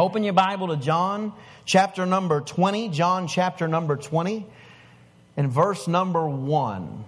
Open 0.00 0.24
your 0.24 0.32
Bible 0.32 0.68
to 0.68 0.78
John 0.78 1.34
chapter 1.66 2.06
number 2.06 2.40
20, 2.40 2.88
John 2.88 3.28
chapter 3.28 3.68
number 3.68 3.96
20, 3.96 4.46
and 5.36 5.52
verse 5.52 5.86
number 5.86 6.26
1. 6.26 7.04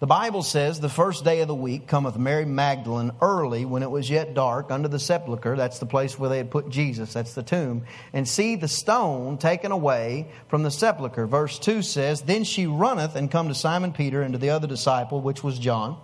The 0.00 0.08
Bible 0.08 0.42
says, 0.42 0.80
The 0.80 0.88
first 0.88 1.22
day 1.22 1.40
of 1.42 1.46
the 1.46 1.54
week 1.54 1.86
cometh 1.86 2.18
Mary 2.18 2.44
Magdalene 2.44 3.12
early 3.22 3.64
when 3.64 3.84
it 3.84 3.92
was 3.92 4.10
yet 4.10 4.34
dark 4.34 4.72
under 4.72 4.88
the 4.88 4.98
sepulchre. 4.98 5.54
That's 5.54 5.78
the 5.78 5.86
place 5.86 6.18
where 6.18 6.28
they 6.28 6.38
had 6.38 6.50
put 6.50 6.68
Jesus. 6.68 7.12
That's 7.12 7.34
the 7.34 7.44
tomb. 7.44 7.84
And 8.12 8.26
see 8.26 8.56
the 8.56 8.66
stone 8.66 9.38
taken 9.38 9.70
away 9.70 10.26
from 10.48 10.64
the 10.64 10.72
sepulchre. 10.72 11.28
Verse 11.28 11.60
2 11.60 11.80
says, 11.80 12.22
Then 12.22 12.42
she 12.42 12.66
runneth 12.66 13.14
and 13.14 13.30
come 13.30 13.46
to 13.46 13.54
Simon 13.54 13.92
Peter 13.92 14.22
and 14.22 14.32
to 14.32 14.38
the 14.38 14.50
other 14.50 14.66
disciple, 14.66 15.20
which 15.20 15.44
was 15.44 15.60
John, 15.60 15.96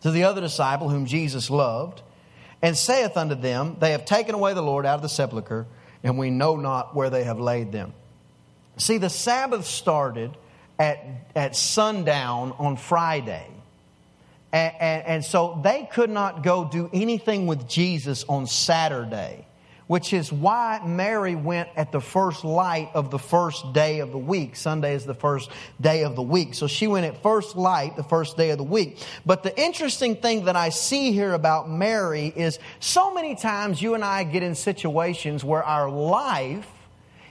to 0.00 0.10
the 0.10 0.24
other 0.24 0.40
disciple 0.40 0.88
whom 0.88 1.04
Jesus 1.04 1.50
loved, 1.50 2.00
and 2.62 2.76
saith 2.76 3.16
unto 3.16 3.34
them, 3.34 3.76
They 3.80 3.92
have 3.92 4.04
taken 4.04 4.34
away 4.34 4.54
the 4.54 4.62
Lord 4.62 4.86
out 4.86 4.96
of 4.96 5.02
the 5.02 5.08
sepulchre, 5.08 5.66
and 6.02 6.18
we 6.18 6.30
know 6.30 6.56
not 6.56 6.94
where 6.94 7.10
they 7.10 7.24
have 7.24 7.38
laid 7.38 7.72
them. 7.72 7.92
See, 8.76 8.98
the 8.98 9.10
Sabbath 9.10 9.66
started 9.66 10.36
at, 10.78 11.04
at 11.34 11.56
sundown 11.56 12.54
on 12.58 12.76
Friday. 12.76 13.46
And, 14.52 14.74
and, 14.80 15.06
and, 15.06 15.24
so 15.24 15.60
they 15.62 15.88
could 15.92 16.08
not 16.08 16.42
go 16.42 16.64
do 16.64 16.88
anything 16.92 17.46
with 17.46 17.68
Jesus 17.68 18.24
on 18.28 18.46
Saturday, 18.46 19.46
which 19.88 20.12
is 20.12 20.32
why 20.32 20.80
Mary 20.86 21.34
went 21.34 21.68
at 21.74 21.90
the 21.90 22.00
first 22.00 22.44
light 22.44 22.90
of 22.94 23.10
the 23.10 23.18
first 23.18 23.72
day 23.72 23.98
of 23.98 24.12
the 24.12 24.18
week. 24.18 24.54
Sunday 24.54 24.94
is 24.94 25.04
the 25.04 25.14
first 25.14 25.50
day 25.80 26.04
of 26.04 26.14
the 26.14 26.22
week. 26.22 26.54
So 26.54 26.68
she 26.68 26.86
went 26.86 27.06
at 27.06 27.22
first 27.22 27.56
light 27.56 27.96
the 27.96 28.04
first 28.04 28.36
day 28.36 28.50
of 28.50 28.58
the 28.58 28.64
week. 28.64 28.98
But 29.26 29.42
the 29.42 29.60
interesting 29.60 30.16
thing 30.16 30.44
that 30.44 30.56
I 30.56 30.68
see 30.68 31.12
here 31.12 31.32
about 31.32 31.68
Mary 31.68 32.32
is 32.36 32.58
so 32.78 33.12
many 33.12 33.34
times 33.34 33.82
you 33.82 33.94
and 33.94 34.04
I 34.04 34.24
get 34.24 34.42
in 34.42 34.54
situations 34.54 35.42
where 35.42 35.64
our 35.64 35.90
life 35.90 36.68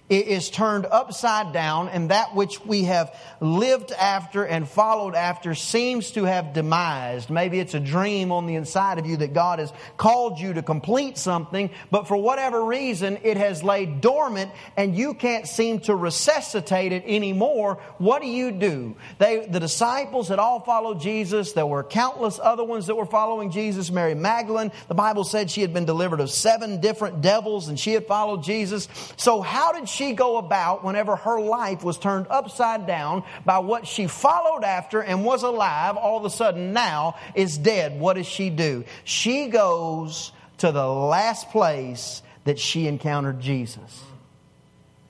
is 0.09 0.49
turned 0.49 0.85
upside 0.85 1.51
down, 1.51 1.89
and 1.89 2.11
that 2.11 2.33
which 2.33 2.63
we 2.65 2.83
have 2.83 3.13
lived 3.41 3.91
after 3.91 4.45
and 4.45 4.67
followed 4.67 5.15
after 5.15 5.53
seems 5.53 6.11
to 6.11 6.23
have 6.23 6.53
demised. 6.53 7.29
Maybe 7.29 7.59
it's 7.59 7.73
a 7.73 7.79
dream 7.79 8.31
on 8.31 8.45
the 8.45 8.55
inside 8.55 8.99
of 8.99 9.05
you 9.05 9.17
that 9.17 9.33
God 9.33 9.59
has 9.59 9.73
called 9.97 10.39
you 10.39 10.53
to 10.53 10.63
complete 10.63 11.17
something, 11.17 11.69
but 11.91 12.07
for 12.07 12.15
whatever 12.15 12.63
reason, 12.63 13.17
it 13.23 13.35
has 13.35 13.63
laid 13.63 13.99
dormant 13.99 14.51
and 14.77 14.95
you 14.95 15.13
can't 15.13 15.47
seem 15.47 15.81
to 15.81 15.95
resuscitate 15.95 16.93
it 16.93 17.03
anymore. 17.05 17.75
What 17.97 18.21
do 18.21 18.27
you 18.29 18.51
do? 18.51 18.95
They, 19.19 19.45
the 19.45 19.59
disciples 19.59 20.29
had 20.29 20.39
all 20.39 20.61
followed 20.61 21.01
Jesus. 21.01 21.51
There 21.51 21.65
were 21.65 21.83
countless 21.83 22.39
other 22.41 22.63
ones 22.63 22.87
that 22.87 22.95
were 22.95 23.05
following 23.05 23.51
Jesus. 23.51 23.91
Mary 23.91 24.15
Magdalene, 24.15 24.71
the 24.87 24.95
Bible 24.95 25.25
said 25.25 25.51
she 25.51 25.61
had 25.61 25.73
been 25.73 25.85
delivered 25.85 26.21
of 26.21 26.31
seven 26.31 26.79
different 26.79 27.21
devils 27.21 27.67
and 27.67 27.77
she 27.77 27.91
had 27.91 28.07
followed 28.07 28.43
Jesus. 28.43 28.87
So, 29.17 29.41
how 29.41 29.73
did 29.73 29.89
she? 29.89 29.96
She 29.97 30.13
go 30.13 30.37
about 30.37 30.83
whenever 30.83 31.15
her 31.15 31.41
life 31.41 31.83
was 31.83 31.97
turned 31.97 32.27
upside 32.29 32.85
down 32.85 33.23
by 33.43 33.59
what 33.59 33.87
she 33.87 34.07
followed 34.07 34.63
after 34.63 35.01
and 35.01 35.25
was 35.25 35.43
alive, 35.43 35.97
all 35.97 36.17
of 36.17 36.25
a 36.25 36.29
sudden 36.29 36.71
now 36.71 37.15
is 37.33 37.57
dead? 37.57 37.99
What 37.99 38.13
does 38.13 38.27
she 38.27 38.49
do? 38.49 38.85
She 39.03 39.47
goes 39.47 40.31
to 40.59 40.71
the 40.71 40.87
last 40.87 41.49
place 41.49 42.21
that 42.45 42.59
she 42.59 42.87
encountered 42.87 43.39
Jesus. 43.39 44.01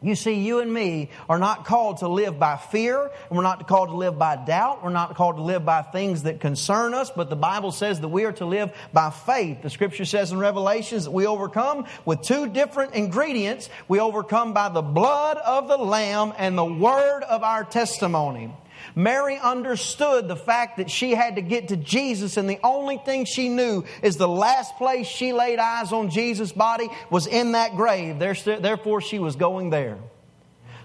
You 0.02 0.14
see, 0.14 0.34
you 0.36 0.59
and 0.59 0.72
me 0.72 1.09
are 1.28 1.40
not 1.40 1.66
called 1.66 1.98
to 1.98 2.08
live 2.08 2.38
by 2.38 2.58
fear, 2.58 3.02
and 3.02 3.38
we're 3.38 3.42
not 3.42 3.67
called 3.67 3.90
to 3.90 3.95
live 3.95 4.20
by 4.20 4.36
doubt, 4.36 4.84
we're 4.84 4.92
not 4.92 5.16
called 5.16 5.38
to 5.38 5.42
live 5.42 5.66
by 5.66 5.81
things 5.81 6.23
that 6.23 6.40
concern 6.40 6.94
us, 6.94 7.09
but 7.09 7.31
the 7.31 7.36
Bible 7.36 7.72
says 7.72 8.00
that 8.02 8.08
we 8.09 8.23
are 8.23 8.31
to 8.34 8.45
live 8.45 8.72
by 8.94 9.09
faith. 9.09 9.64
The 9.64 9.72
scripture 9.72 10.06
says 10.06 10.31
in 10.31 10.38
Revelations 10.38 11.06
that 11.06 11.12
we 11.12 11.25
overcome 11.25 11.86
with 12.06 12.22
two 12.22 12.48
different 12.48 12.94
ingredients. 12.94 13.70
We 13.88 14.00
overcome 14.00 14.53
by 14.53 14.70
the 14.70 14.84
blood 14.84 15.38
of 15.38 15.68
the 15.68 15.78
Lamb 15.78 16.31
and 16.38 16.56
the 16.56 16.66
word 16.66 17.23
of 17.23 17.42
our 17.42 17.64
testimony. 17.64 18.53
Mary 18.95 19.38
understood 19.38 20.28
the 20.28 20.36
fact 20.36 20.78
that 20.78 20.90
she 20.90 21.12
had 21.12 21.35
to 21.35 21.41
get 21.41 21.69
to 21.69 21.78
Jesus, 21.78 22.38
and 22.38 22.50
the 22.50 22.59
only 22.63 22.97
thing 22.97 23.25
she 23.25 23.50
knew 23.50 23.84
is 24.02 24.18
the 24.18 24.28
last 24.28 24.75
place 24.78 25.07
she 25.07 25.34
laid 25.34 25.59
eyes 25.59 25.91
on 25.91 26.09
Jesus' 26.09 26.52
body 26.52 26.90
was 27.09 27.28
in 27.28 27.53
that 27.53 27.75
grave. 27.75 28.19
Therefore, 28.19 29.02
she 29.02 29.19
was 29.19 29.35
going 29.35 29.69
there. 29.69 29.97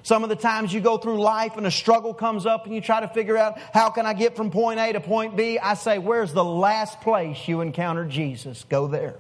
Some 0.05 0.25
of 0.25 0.31
the 0.31 0.37
times 0.37 0.73
you 0.73 0.81
go 0.81 0.99
through 0.99 1.23
life 1.23 1.57
and 1.57 1.65
a 1.65 1.71
struggle 1.71 2.13
comes 2.13 2.45
up 2.45 2.67
and 2.67 2.75
you 2.75 2.81
try 2.81 3.01
to 3.01 3.09
figure 3.09 3.39
out 3.39 3.59
how 3.73 3.91
can 3.91 4.05
I 4.05 4.15
get 4.15 4.35
from 4.35 4.51
point 4.51 4.81
A 4.81 4.93
to 4.95 5.01
point 5.01 5.37
B. 5.37 5.61
I 5.61 5.75
say, 5.75 5.99
where's 5.99 6.33
the 6.33 6.43
last 6.43 7.01
place 7.03 7.47
you 7.47 7.61
encountered 7.61 8.11
Jesus? 8.11 8.65
Go 8.69 8.89
there. 8.89 9.15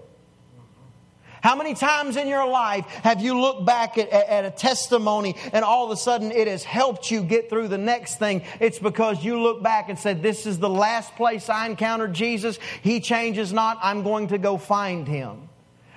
How 1.42 1.56
many 1.56 1.74
times 1.74 2.16
in 2.16 2.28
your 2.28 2.48
life 2.48 2.86
have 3.02 3.20
you 3.20 3.40
looked 3.40 3.66
back 3.66 3.98
at, 3.98 4.10
at, 4.10 4.44
a 4.44 4.50
testimony 4.50 5.34
and 5.52 5.64
all 5.64 5.84
of 5.84 5.90
a 5.90 5.96
sudden 5.96 6.30
it 6.30 6.46
has 6.46 6.62
helped 6.62 7.10
you 7.10 7.22
get 7.22 7.50
through 7.50 7.66
the 7.66 7.78
next 7.78 8.20
thing? 8.20 8.42
It's 8.60 8.78
because 8.78 9.24
you 9.24 9.40
look 9.40 9.60
back 9.60 9.88
and 9.88 9.98
said, 9.98 10.22
This 10.22 10.46
is 10.46 10.60
the 10.60 10.70
last 10.70 11.16
place 11.16 11.48
I 11.48 11.66
encountered 11.66 12.14
Jesus. 12.14 12.60
He 12.82 13.00
changes 13.00 13.52
not. 13.52 13.78
I'm 13.82 14.04
going 14.04 14.28
to 14.28 14.38
go 14.38 14.56
find 14.56 15.08
him. 15.08 15.48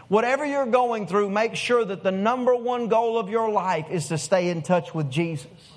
Whatever 0.07 0.45
you're 0.45 0.65
going 0.65 1.05
through, 1.05 1.29
make 1.29 1.55
sure 1.55 1.85
that 1.85 2.01
the 2.01 2.11
number 2.11 2.55
one 2.55 2.87
goal 2.87 3.19
of 3.19 3.29
your 3.29 3.49
life 3.51 3.91
is 3.91 4.07
to 4.07 4.17
stay 4.17 4.49
in 4.49 4.63
touch 4.63 4.95
with 4.95 5.11
Jesus. 5.11 5.74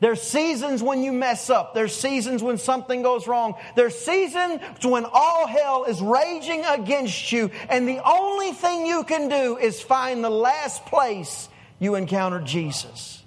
There's 0.00 0.22
seasons 0.22 0.82
when 0.82 1.02
you 1.02 1.12
mess 1.12 1.50
up. 1.50 1.74
There's 1.74 1.94
seasons 1.94 2.42
when 2.42 2.56
something 2.56 3.02
goes 3.02 3.26
wrong. 3.26 3.54
There's 3.76 3.96
seasons 3.96 4.60
when 4.82 5.04
all 5.04 5.46
hell 5.46 5.84
is 5.84 6.00
raging 6.00 6.64
against 6.64 7.30
you. 7.32 7.50
And 7.68 7.86
the 7.86 8.00
only 8.02 8.52
thing 8.52 8.86
you 8.86 9.04
can 9.04 9.28
do 9.28 9.58
is 9.58 9.80
find 9.80 10.24
the 10.24 10.30
last 10.30 10.86
place 10.86 11.50
you 11.78 11.94
encountered 11.96 12.46
Jesus. 12.46 13.22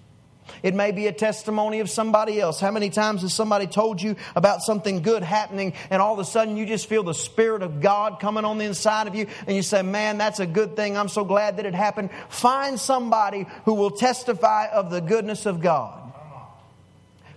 It 0.63 0.73
may 0.73 0.91
be 0.91 1.07
a 1.07 1.11
testimony 1.11 1.81
of 1.81 1.89
somebody 1.89 2.39
else. 2.39 2.59
How 2.59 2.72
many 2.72 2.90
times 2.90 3.22
has 3.22 3.34
somebody 3.34 3.67
told 3.67 4.01
you 4.01 4.16
about 4.34 4.61
something 4.61 5.01
good 5.01 5.22
happening 5.22 5.73
and 5.90 6.01
all 6.01 6.13
of 6.13 6.19
a 6.19 6.25
sudden 6.25 6.55
you 6.55 6.66
just 6.66 6.88
feel 6.88 7.03
the 7.03 7.13
Spirit 7.13 7.61
of 7.61 7.81
God 7.81 8.19
coming 8.22 8.45
on 8.45 8.57
the 8.57 8.66
inside 8.66 9.07
of 9.07 9.13
you 9.13 9.28
and 9.45 9.55
you 9.55 9.61
say, 9.61 9.81
Man, 9.81 10.17
that's 10.17 10.40
a 10.40 10.47
good 10.47 10.75
thing. 10.75 10.97
I'm 10.97 11.09
so 11.09 11.25
glad 11.25 11.57
that 11.57 11.66
it 11.66 11.75
happened. 11.75 12.09
Find 12.29 12.79
somebody 12.79 13.45
who 13.66 13.73
will 13.73 13.91
testify 13.91 14.67
of 14.67 14.90
the 14.90 15.01
goodness 15.01 15.45
of 15.45 15.59
God. 15.61 16.03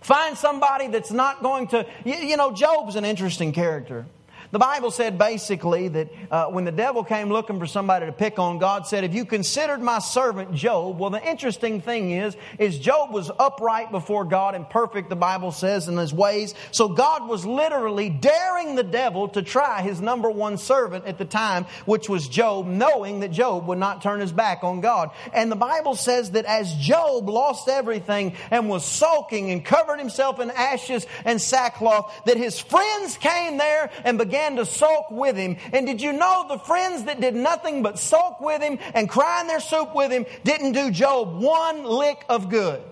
Find 0.06 0.38
somebody 0.38 0.86
that's 0.86 1.10
not 1.10 1.42
going 1.42 1.66
to, 1.66 1.84
you, 2.04 2.14
you 2.14 2.36
know, 2.36 2.52
Job's 2.52 2.94
an 2.94 3.04
interesting 3.04 3.52
character. 3.52 4.06
The 4.52 4.58
Bible 4.58 4.90
said 4.90 5.18
basically 5.18 5.88
that 5.88 6.08
uh, 6.30 6.46
when 6.46 6.64
the 6.64 6.72
devil 6.72 7.02
came 7.02 7.30
looking 7.30 7.58
for 7.58 7.66
somebody 7.66 8.06
to 8.06 8.12
pick 8.12 8.38
on, 8.38 8.58
God 8.58 8.86
said, 8.86 9.04
"If 9.04 9.14
you 9.14 9.24
considered 9.24 9.80
my 9.80 9.98
servant 9.98 10.54
Job." 10.54 10.98
Well, 10.98 11.10
the 11.10 11.26
interesting 11.28 11.80
thing 11.80 12.12
is, 12.12 12.36
is 12.58 12.78
Job 12.78 13.12
was 13.12 13.30
upright 13.38 13.90
before 13.90 14.24
God 14.24 14.54
and 14.54 14.68
perfect. 14.68 15.08
The 15.08 15.16
Bible 15.16 15.52
says 15.52 15.88
in 15.88 15.96
his 15.96 16.12
ways. 16.12 16.54
So 16.70 16.88
God 16.88 17.28
was 17.28 17.44
literally 17.44 18.08
daring 18.08 18.76
the 18.76 18.82
devil 18.82 19.28
to 19.30 19.42
try 19.42 19.82
his 19.82 20.00
number 20.00 20.30
one 20.30 20.58
servant 20.58 21.06
at 21.06 21.18
the 21.18 21.24
time, 21.24 21.66
which 21.84 22.08
was 22.08 22.28
Job, 22.28 22.66
knowing 22.66 23.20
that 23.20 23.32
Job 23.32 23.66
would 23.66 23.78
not 23.78 24.02
turn 24.02 24.20
his 24.20 24.32
back 24.32 24.62
on 24.62 24.80
God. 24.80 25.10
And 25.32 25.50
the 25.50 25.56
Bible 25.56 25.96
says 25.96 26.32
that 26.32 26.44
as 26.44 26.72
Job 26.74 27.28
lost 27.28 27.68
everything 27.68 28.34
and 28.50 28.68
was 28.68 28.84
sulking 28.84 29.50
and 29.50 29.64
covered 29.64 29.98
himself 29.98 30.38
in 30.40 30.50
ashes 30.50 31.06
and 31.24 31.40
sackcloth, 31.40 32.12
that 32.26 32.36
his 32.36 32.60
friends 32.60 33.16
came 33.16 33.56
there 33.56 33.90
and 34.04 34.18
began 34.18 34.35
began 34.36 34.56
to 34.56 34.66
sulk 34.66 35.10
with 35.10 35.34
him. 35.34 35.56
And 35.72 35.86
did 35.86 36.02
you 36.02 36.12
know 36.12 36.44
the 36.48 36.58
friends 36.58 37.04
that 37.04 37.22
did 37.22 37.34
nothing 37.34 37.82
but 37.82 37.98
sulk 37.98 38.38
with 38.40 38.60
him 38.60 38.78
and 38.92 39.08
cry 39.08 39.40
in 39.40 39.46
their 39.46 39.60
soup 39.60 39.94
with 39.94 40.12
him 40.12 40.26
didn't 40.44 40.72
do 40.72 40.90
Job 40.90 41.40
one 41.40 41.84
lick 41.84 42.22
of 42.28 42.50
good? 42.50 42.82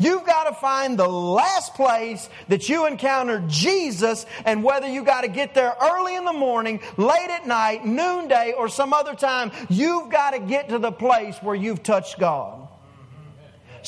You've 0.00 0.26
got 0.26 0.44
to 0.44 0.54
find 0.54 0.98
the 0.98 1.08
last 1.08 1.74
place 1.74 2.28
that 2.48 2.68
you 2.68 2.86
encounter 2.86 3.42
Jesus, 3.48 4.26
and 4.44 4.62
whether 4.62 4.86
you 4.86 5.02
got 5.02 5.22
to 5.22 5.28
get 5.28 5.54
there 5.54 5.74
early 5.80 6.14
in 6.14 6.24
the 6.24 6.32
morning, 6.32 6.80
late 6.96 7.30
at 7.30 7.48
night, 7.48 7.84
noonday, 7.84 8.52
or 8.56 8.68
some 8.68 8.92
other 8.92 9.14
time, 9.14 9.50
you've 9.68 10.08
got 10.08 10.32
to 10.32 10.38
get 10.38 10.68
to 10.68 10.78
the 10.78 10.92
place 10.92 11.36
where 11.38 11.56
you've 11.56 11.82
touched 11.82 12.16
God. 12.20 12.67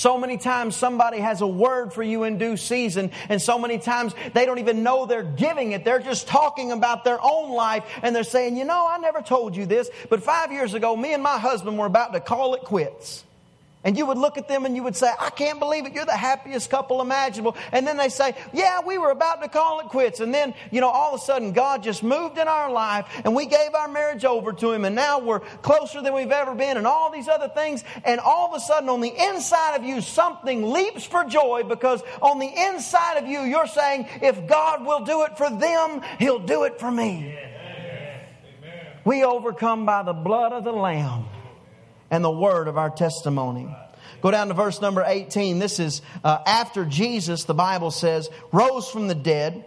So 0.01 0.17
many 0.17 0.39
times 0.39 0.77
somebody 0.77 1.19
has 1.19 1.43
a 1.43 1.47
word 1.47 1.93
for 1.93 2.03
you 2.03 2.25
in 2.25 2.39
due 2.39 2.57
season, 2.57 3.11
and 3.29 3.41
so 3.41 3.59
many 3.59 3.79
times 3.79 4.15
they 4.33 4.47
don't 4.47 4.59
even 4.59 4.83
know 4.83 5.05
they're 5.05 5.23
giving 5.23 5.73
it. 5.73 5.85
They're 5.85 5.99
just 5.99 6.27
talking 6.27 6.73
about 6.73 7.05
their 7.05 7.19
own 7.23 7.51
life, 7.51 7.85
and 8.03 8.17
they're 8.17 8.25
saying, 8.25 8.57
You 8.57 8.65
know, 8.65 8.89
I 8.89 8.97
never 8.97 9.21
told 9.21 9.55
you 9.55 9.67
this, 9.67 9.91
but 10.09 10.23
five 10.23 10.53
years 10.53 10.73
ago, 10.73 10.97
me 10.97 11.13
and 11.13 11.23
my 11.23 11.39
husband 11.39 11.77
were 11.77 11.85
about 11.85 12.15
to 12.15 12.21
call 12.21 12.55
it 12.55 12.63
quits. 12.63 13.25
And 13.83 13.97
you 13.97 14.05
would 14.05 14.19
look 14.19 14.37
at 14.37 14.47
them 14.47 14.67
and 14.67 14.77
you 14.77 14.83
would 14.83 14.95
say, 14.95 15.11
I 15.19 15.31
can't 15.31 15.59
believe 15.59 15.87
it. 15.87 15.95
You're 15.95 16.05
the 16.05 16.13
happiest 16.13 16.69
couple 16.69 17.01
imaginable. 17.01 17.57
And 17.73 17.87
then 17.87 17.97
they 17.97 18.11
say, 18.11 18.35
Yeah, 18.53 18.81
we 18.85 18.99
were 18.99 19.11
about 19.11 19.41
to 19.41 19.49
call 19.49 19.81
it 19.81 19.87
quits. 19.87 20.21
And 20.21 20.35
then, 20.35 20.53
you 20.71 20.83
know, 20.83 20.91
all 20.91 21.15
of 21.15 21.21
a 21.21 21.25
sudden 21.25 21.53
God 21.53 21.83
just 21.83 22.03
moved 22.03 22.37
in 22.37 22.47
our 22.47 22.71
life 22.71 23.07
and 23.25 23.35
we 23.35 23.47
gave 23.47 23.75
our 23.75 23.89
marriage 23.89 24.27
over 24.27 24.53
to 24.53 24.73
Him. 24.73 24.85
And 24.85 24.95
now 24.95 25.21
we're 25.21 25.41
closer 25.41 26.03
than 26.03 26.13
we've 26.13 26.31
ever 26.31 26.55
been 26.55 26.77
and 26.77 26.87
all 26.87 27.11
these 27.11 27.27
other 27.27 27.49
things. 27.49 27.83
And 28.05 28.21
all 28.21 28.49
of 28.49 28.55
a 28.55 28.61
sudden 28.61 28.91
on 28.91 29.01
the 29.01 29.15
inside 29.29 29.77
of 29.77 29.85
you, 29.85 30.03
something 30.03 30.71
leaps 30.71 31.05
for 31.05 31.25
joy 31.25 31.63
because 31.67 32.03
on 32.21 32.39
the 32.39 32.53
inside 32.69 33.17
of 33.17 33.27
you, 33.27 33.41
you're 33.41 33.67
saying, 33.67 34.07
If 34.21 34.47
God 34.47 34.85
will 34.85 35.07
do 35.07 35.23
it 35.23 35.39
for 35.39 35.49
them, 35.49 36.03
He'll 36.19 36.39
do 36.39 36.65
it 36.65 36.79
for 36.79 36.91
me. 36.91 37.35
We 39.07 39.25
overcome 39.25 39.87
by 39.87 40.03
the 40.03 40.13
blood 40.13 40.53
of 40.53 40.65
the 40.65 40.73
Lamb 40.73 41.25
and 42.11 42.25
the 42.25 42.31
word 42.31 42.69
of 42.69 42.77
our 42.77 42.91
testimony. 42.91 43.75
Go 44.21 44.31
down 44.31 44.49
to 44.49 44.55
verse 44.55 44.81
number 44.81 45.05
18. 45.07 45.59
This 45.59 45.79
is 45.79 46.03
uh, 46.23 46.39
after 46.47 46.85
Jesus, 46.85 47.45
the 47.45 47.55
Bible 47.55 47.91
says, 47.91 48.29
rose 48.53 48.89
from 48.91 49.09
the 49.09 49.15
dead. 49.15 49.65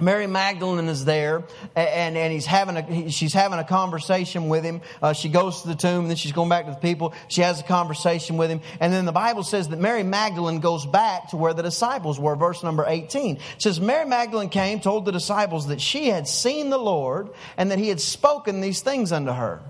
Mary 0.00 0.26
Magdalene 0.26 0.88
is 0.88 1.04
there, 1.04 1.44
and, 1.76 2.16
and 2.16 2.32
he's 2.32 2.46
having 2.46 2.76
a, 2.76 3.10
she's 3.10 3.32
having 3.32 3.60
a 3.60 3.64
conversation 3.64 4.48
with 4.48 4.64
him. 4.64 4.80
Uh, 5.00 5.12
she 5.12 5.28
goes 5.28 5.62
to 5.62 5.68
the 5.68 5.76
tomb, 5.76 6.00
and 6.00 6.10
then 6.10 6.16
she's 6.16 6.32
going 6.32 6.48
back 6.48 6.64
to 6.64 6.72
the 6.72 6.78
people. 6.78 7.14
She 7.28 7.42
has 7.42 7.60
a 7.60 7.62
conversation 7.62 8.36
with 8.36 8.50
him. 8.50 8.60
And 8.80 8.92
then 8.92 9.04
the 9.04 9.12
Bible 9.12 9.44
says 9.44 9.68
that 9.68 9.78
Mary 9.78 10.02
Magdalene 10.02 10.58
goes 10.58 10.84
back 10.84 11.28
to 11.28 11.36
where 11.36 11.54
the 11.54 11.62
disciples 11.62 12.18
were, 12.18 12.34
verse 12.34 12.64
number 12.64 12.84
18. 12.84 13.36
It 13.36 13.42
says, 13.58 13.80
Mary 13.80 14.04
Magdalene 14.04 14.48
came, 14.48 14.80
told 14.80 15.04
the 15.04 15.12
disciples 15.12 15.68
that 15.68 15.80
she 15.80 16.08
had 16.08 16.26
seen 16.26 16.70
the 16.70 16.78
Lord, 16.78 17.30
and 17.56 17.70
that 17.70 17.78
he 17.78 17.88
had 17.88 18.00
spoken 18.00 18.60
these 18.60 18.80
things 18.80 19.12
unto 19.12 19.30
her. 19.30 19.62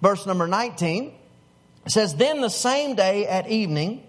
Verse 0.00 0.24
number 0.24 0.46
19 0.46 1.12
says, 1.92 2.14
Then 2.14 2.40
the 2.40 2.48
same 2.48 2.94
day 2.94 3.26
at 3.26 3.48
evening, 3.48 4.02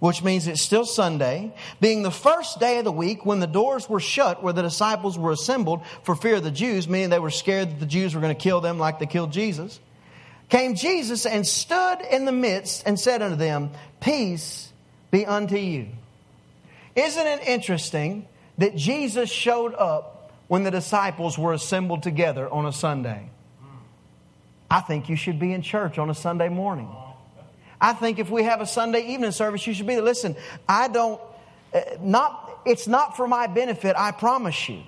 which 0.00 0.22
means 0.22 0.46
it's 0.46 0.62
still 0.62 0.84
Sunday, 0.84 1.54
being 1.80 2.02
the 2.02 2.10
first 2.10 2.58
day 2.58 2.78
of 2.78 2.84
the 2.84 2.92
week 2.92 3.26
when 3.26 3.38
the 3.38 3.46
doors 3.46 3.88
were 3.88 4.00
shut 4.00 4.42
where 4.42 4.52
the 4.52 4.62
disciples 4.62 5.18
were 5.18 5.30
assembled 5.30 5.82
for 6.02 6.16
fear 6.16 6.36
of 6.36 6.42
the 6.42 6.50
Jews, 6.50 6.88
meaning 6.88 7.10
they 7.10 7.18
were 7.18 7.30
scared 7.30 7.70
that 7.70 7.80
the 7.80 7.86
Jews 7.86 8.14
were 8.14 8.20
going 8.20 8.34
to 8.34 8.42
kill 8.42 8.60
them 8.60 8.78
like 8.78 8.98
they 8.98 9.06
killed 9.06 9.30
Jesus, 9.32 9.78
came 10.48 10.74
Jesus 10.74 11.26
and 11.26 11.46
stood 11.46 11.98
in 12.10 12.24
the 12.24 12.32
midst 12.32 12.82
and 12.86 12.98
said 12.98 13.22
unto 13.22 13.36
them, 13.36 13.70
Peace 14.00 14.72
be 15.10 15.26
unto 15.26 15.56
you. 15.56 15.88
Isn't 16.96 17.26
it 17.26 17.46
interesting 17.46 18.26
that 18.58 18.74
Jesus 18.74 19.30
showed 19.30 19.74
up 19.74 20.32
when 20.48 20.64
the 20.64 20.70
disciples 20.70 21.38
were 21.38 21.52
assembled 21.52 22.02
together 22.02 22.48
on 22.48 22.66
a 22.66 22.72
Sunday? 22.72 23.30
I 24.70 24.80
think 24.80 25.08
you 25.08 25.16
should 25.16 25.38
be 25.38 25.52
in 25.52 25.62
church 25.62 25.98
on 25.98 26.10
a 26.10 26.14
Sunday 26.14 26.48
morning. 26.48 26.88
I 27.80 27.92
think 27.92 28.18
if 28.18 28.30
we 28.30 28.42
have 28.44 28.60
a 28.60 28.66
Sunday 28.66 29.06
evening 29.12 29.32
service, 29.32 29.66
you 29.66 29.72
should 29.72 29.86
be 29.86 29.94
there. 29.94 30.04
Listen, 30.04 30.36
I 30.68 30.88
don't, 30.88 31.20
uh, 31.72 31.80
not, 32.00 32.60
it's 32.66 32.86
not 32.86 33.16
for 33.16 33.26
my 33.26 33.46
benefit, 33.46 33.96
I 33.96 34.12
promise 34.12 34.68
you. 34.68 34.82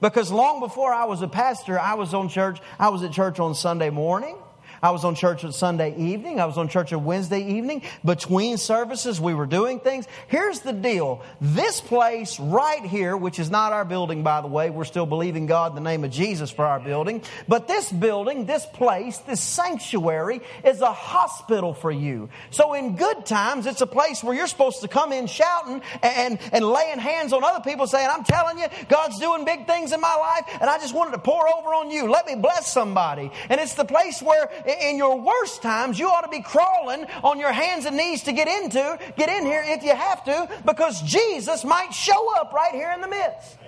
Because 0.00 0.30
long 0.30 0.60
before 0.60 0.92
I 0.92 1.04
was 1.04 1.22
a 1.22 1.28
pastor, 1.28 1.78
I 1.78 1.94
was 1.94 2.12
on 2.12 2.28
church, 2.28 2.60
I 2.78 2.88
was 2.88 3.02
at 3.02 3.12
church 3.12 3.40
on 3.40 3.54
Sunday 3.54 3.90
morning. 3.90 4.36
I 4.84 4.90
was 4.90 5.02
on 5.02 5.14
church 5.14 5.46
on 5.46 5.52
Sunday 5.54 5.96
evening. 5.96 6.38
I 6.38 6.44
was 6.44 6.58
on 6.58 6.68
church 6.68 6.92
on 6.92 7.06
Wednesday 7.06 7.42
evening. 7.54 7.80
Between 8.04 8.58
services, 8.58 9.18
we 9.18 9.32
were 9.32 9.46
doing 9.46 9.80
things. 9.80 10.06
Here's 10.28 10.60
the 10.60 10.74
deal. 10.74 11.22
This 11.40 11.80
place 11.80 12.38
right 12.38 12.84
here, 12.84 13.16
which 13.16 13.38
is 13.38 13.50
not 13.50 13.72
our 13.72 13.86
building, 13.86 14.22
by 14.22 14.42
the 14.42 14.46
way, 14.46 14.68
we're 14.68 14.84
still 14.84 15.06
believing 15.06 15.46
God 15.46 15.72
in 15.72 15.76
the 15.76 15.90
name 15.90 16.04
of 16.04 16.10
Jesus 16.10 16.50
for 16.50 16.66
our 16.66 16.80
building. 16.80 17.22
But 17.48 17.66
this 17.66 17.90
building, 17.90 18.44
this 18.44 18.66
place, 18.66 19.16
this 19.20 19.40
sanctuary 19.40 20.42
is 20.62 20.82
a 20.82 20.92
hospital 20.92 21.72
for 21.72 21.90
you. 21.90 22.28
So 22.50 22.74
in 22.74 22.96
good 22.96 23.24
times, 23.24 23.64
it's 23.64 23.80
a 23.80 23.86
place 23.86 24.22
where 24.22 24.34
you're 24.34 24.46
supposed 24.46 24.82
to 24.82 24.88
come 24.88 25.14
in 25.14 25.28
shouting 25.28 25.80
and, 26.02 26.38
and 26.52 26.62
laying 26.62 26.98
hands 26.98 27.32
on 27.32 27.42
other 27.42 27.64
people 27.64 27.86
saying, 27.86 28.10
I'm 28.12 28.24
telling 28.24 28.58
you, 28.58 28.66
God's 28.90 29.18
doing 29.18 29.46
big 29.46 29.66
things 29.66 29.92
in 29.92 30.02
my 30.02 30.14
life 30.14 30.58
and 30.60 30.68
I 30.68 30.76
just 30.76 30.94
wanted 30.94 31.12
to 31.12 31.20
pour 31.20 31.48
over 31.56 31.70
on 31.70 31.90
you. 31.90 32.10
Let 32.10 32.26
me 32.26 32.34
bless 32.34 32.70
somebody. 32.70 33.30
And 33.48 33.58
it's 33.62 33.72
the 33.72 33.86
place 33.86 34.20
where 34.20 34.50
in 34.80 34.98
your 34.98 35.20
worst 35.20 35.62
times, 35.62 35.98
you 35.98 36.08
ought 36.08 36.22
to 36.22 36.28
be 36.28 36.42
crawling 36.42 37.06
on 37.22 37.38
your 37.38 37.52
hands 37.52 37.86
and 37.86 37.96
knees 37.96 38.24
to 38.24 38.32
get 38.32 38.48
into, 38.48 38.98
get 39.16 39.28
in 39.28 39.44
here 39.44 39.62
if 39.64 39.82
you 39.82 39.94
have 39.94 40.24
to, 40.24 40.48
because 40.64 41.00
Jesus 41.02 41.64
might 41.64 41.92
show 41.92 42.34
up 42.36 42.52
right 42.52 42.72
here 42.72 42.92
in 42.92 43.00
the 43.00 43.08
midst. 43.08 43.58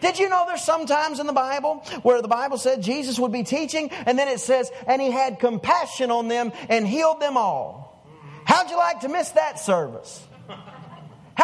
Did 0.00 0.18
you 0.18 0.28
know 0.28 0.44
there's 0.46 0.62
some 0.62 0.84
times 0.86 1.18
in 1.18 1.26
the 1.26 1.32
Bible 1.32 1.76
where 2.02 2.20
the 2.20 2.28
Bible 2.28 2.58
said 2.58 2.82
Jesus 2.82 3.18
would 3.18 3.32
be 3.32 3.42
teaching 3.42 3.90
and 3.90 4.18
then 4.18 4.28
it 4.28 4.40
says, 4.40 4.70
and 4.86 5.00
he 5.00 5.10
had 5.10 5.38
compassion 5.38 6.10
on 6.10 6.28
them 6.28 6.52
and 6.68 6.86
healed 6.86 7.20
them 7.20 7.36
all? 7.36 8.04
How'd 8.44 8.68
you 8.68 8.76
like 8.76 9.00
to 9.00 9.08
miss 9.08 9.30
that 9.30 9.58
service? 9.58 10.22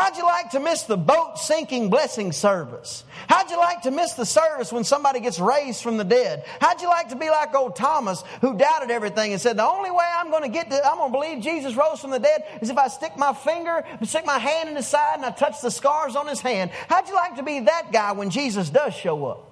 How'd 0.00 0.16
you 0.16 0.24
like 0.24 0.52
to 0.52 0.60
miss 0.60 0.84
the 0.84 0.96
boat 0.96 1.38
sinking 1.38 1.90
blessing 1.90 2.32
service? 2.32 3.04
How'd 3.28 3.50
you 3.50 3.58
like 3.58 3.82
to 3.82 3.90
miss 3.90 4.14
the 4.14 4.24
service 4.24 4.72
when 4.72 4.82
somebody 4.82 5.20
gets 5.20 5.38
raised 5.38 5.82
from 5.82 5.98
the 5.98 6.04
dead? 6.04 6.46
How'd 6.58 6.80
you 6.80 6.88
like 6.88 7.10
to 7.10 7.16
be 7.16 7.28
like 7.28 7.54
old 7.54 7.76
Thomas 7.76 8.24
who 8.40 8.56
doubted 8.56 8.90
everything 8.90 9.32
and 9.32 9.40
said, 9.42 9.58
the 9.58 9.68
only 9.68 9.90
way 9.90 10.06
I'm 10.16 10.30
going 10.30 10.44
to 10.44 10.48
get 10.48 10.70
to, 10.70 10.86
I'm 10.86 10.96
going 10.96 11.12
to 11.12 11.18
believe 11.18 11.42
Jesus 11.44 11.74
rose 11.76 12.00
from 12.00 12.12
the 12.12 12.18
dead 12.18 12.44
is 12.62 12.70
if 12.70 12.78
I 12.78 12.88
stick 12.88 13.18
my 13.18 13.34
finger, 13.34 13.84
stick 14.04 14.24
my 14.24 14.38
hand 14.38 14.70
in 14.70 14.76
his 14.76 14.86
side 14.86 15.16
and 15.16 15.26
I 15.26 15.32
touch 15.32 15.60
the 15.60 15.70
scars 15.70 16.16
on 16.16 16.26
his 16.26 16.40
hand. 16.40 16.70
How'd 16.88 17.06
you 17.06 17.14
like 17.14 17.36
to 17.36 17.42
be 17.42 17.60
that 17.60 17.92
guy 17.92 18.12
when 18.12 18.30
Jesus 18.30 18.70
does 18.70 18.94
show 18.94 19.26
up? 19.26 19.50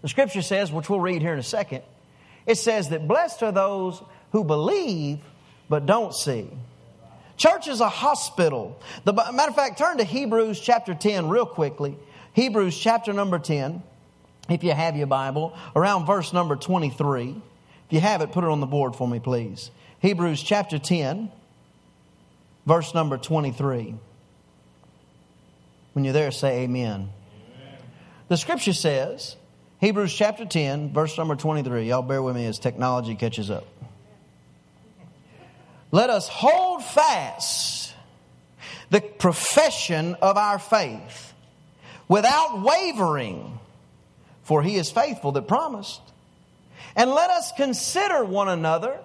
The 0.00 0.08
scripture 0.08 0.40
says, 0.40 0.72
which 0.72 0.88
we'll 0.88 1.00
read 1.00 1.20
here 1.20 1.34
in 1.34 1.38
a 1.38 1.42
second, 1.42 1.82
it 2.46 2.56
says 2.56 2.88
that 2.88 3.06
blessed 3.06 3.42
are 3.42 3.52
those 3.52 4.02
who 4.32 4.44
believe 4.44 5.18
but 5.68 5.84
don't 5.84 6.14
see. 6.14 6.48
Church 7.36 7.68
is 7.68 7.80
a 7.80 7.88
hospital. 7.88 8.80
The 9.04 9.12
matter 9.12 9.50
of 9.50 9.54
fact, 9.54 9.78
turn 9.78 9.98
to 9.98 10.04
Hebrews 10.04 10.60
chapter 10.60 10.94
10 10.94 11.28
real 11.28 11.46
quickly. 11.46 11.96
Hebrews 12.32 12.78
chapter 12.78 13.12
number 13.12 13.38
10, 13.38 13.82
if 14.48 14.62
you 14.64 14.72
have 14.72 14.96
your 14.96 15.06
Bible, 15.06 15.56
around 15.74 16.06
verse 16.06 16.32
number 16.32 16.56
23. 16.56 17.30
If 17.30 17.92
you 17.92 18.00
have 18.00 18.20
it, 18.20 18.32
put 18.32 18.44
it 18.44 18.50
on 18.50 18.60
the 18.60 18.66
board 18.66 18.96
for 18.96 19.06
me, 19.06 19.20
please. 19.20 19.70
Hebrews 20.00 20.42
chapter 20.42 20.78
10, 20.78 21.30
verse 22.66 22.94
number 22.94 23.16
23. 23.16 23.94
When 25.92 26.04
you're 26.04 26.12
there, 26.12 26.30
say 26.30 26.64
amen. 26.64 26.92
amen. 26.92 27.10
The 28.28 28.36
scripture 28.36 28.74
says, 28.74 29.36
Hebrews 29.80 30.14
chapter 30.14 30.44
10, 30.44 30.92
verse 30.92 31.16
number 31.16 31.36
23. 31.36 31.88
Y'all 31.88 32.02
bear 32.02 32.22
with 32.22 32.36
me 32.36 32.46
as 32.46 32.58
technology 32.58 33.14
catches 33.14 33.50
up. 33.50 33.66
Let 35.96 36.10
us 36.10 36.28
hold 36.28 36.84
fast 36.84 37.94
the 38.90 39.00
profession 39.00 40.14
of 40.20 40.36
our 40.36 40.58
faith 40.58 41.32
without 42.06 42.60
wavering, 42.60 43.58
for 44.42 44.62
he 44.62 44.76
is 44.76 44.90
faithful 44.90 45.32
that 45.32 45.48
promised. 45.48 46.02
And 46.96 47.12
let 47.12 47.30
us 47.30 47.50
consider 47.56 48.26
one 48.26 48.50
another 48.50 48.98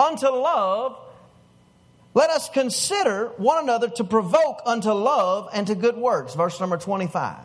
unto 0.00 0.28
love. 0.28 0.96
Let 2.14 2.30
us 2.30 2.48
consider 2.48 3.26
one 3.36 3.62
another 3.62 3.90
to 3.90 4.04
provoke 4.04 4.62
unto 4.64 4.92
love 4.92 5.50
and 5.52 5.66
to 5.66 5.74
good 5.74 5.98
works. 5.98 6.34
Verse 6.34 6.58
number 6.58 6.78
25. 6.78 7.36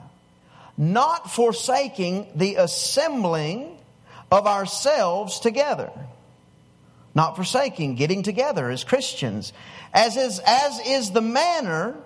Not 0.78 1.30
forsaking 1.30 2.28
the 2.34 2.56
assembling 2.56 3.78
of 4.32 4.48
ourselves 4.48 5.42
together 5.42 5.92
not 7.16 7.36
forsaking, 7.36 7.96
getting 7.96 8.24
together 8.24 8.70
as 8.70 8.84
Christians, 8.84 9.54
as 9.94 10.16
is, 10.18 10.40
as 10.46 10.80
is 10.86 11.12
the 11.12 11.22
manner, 11.22 11.98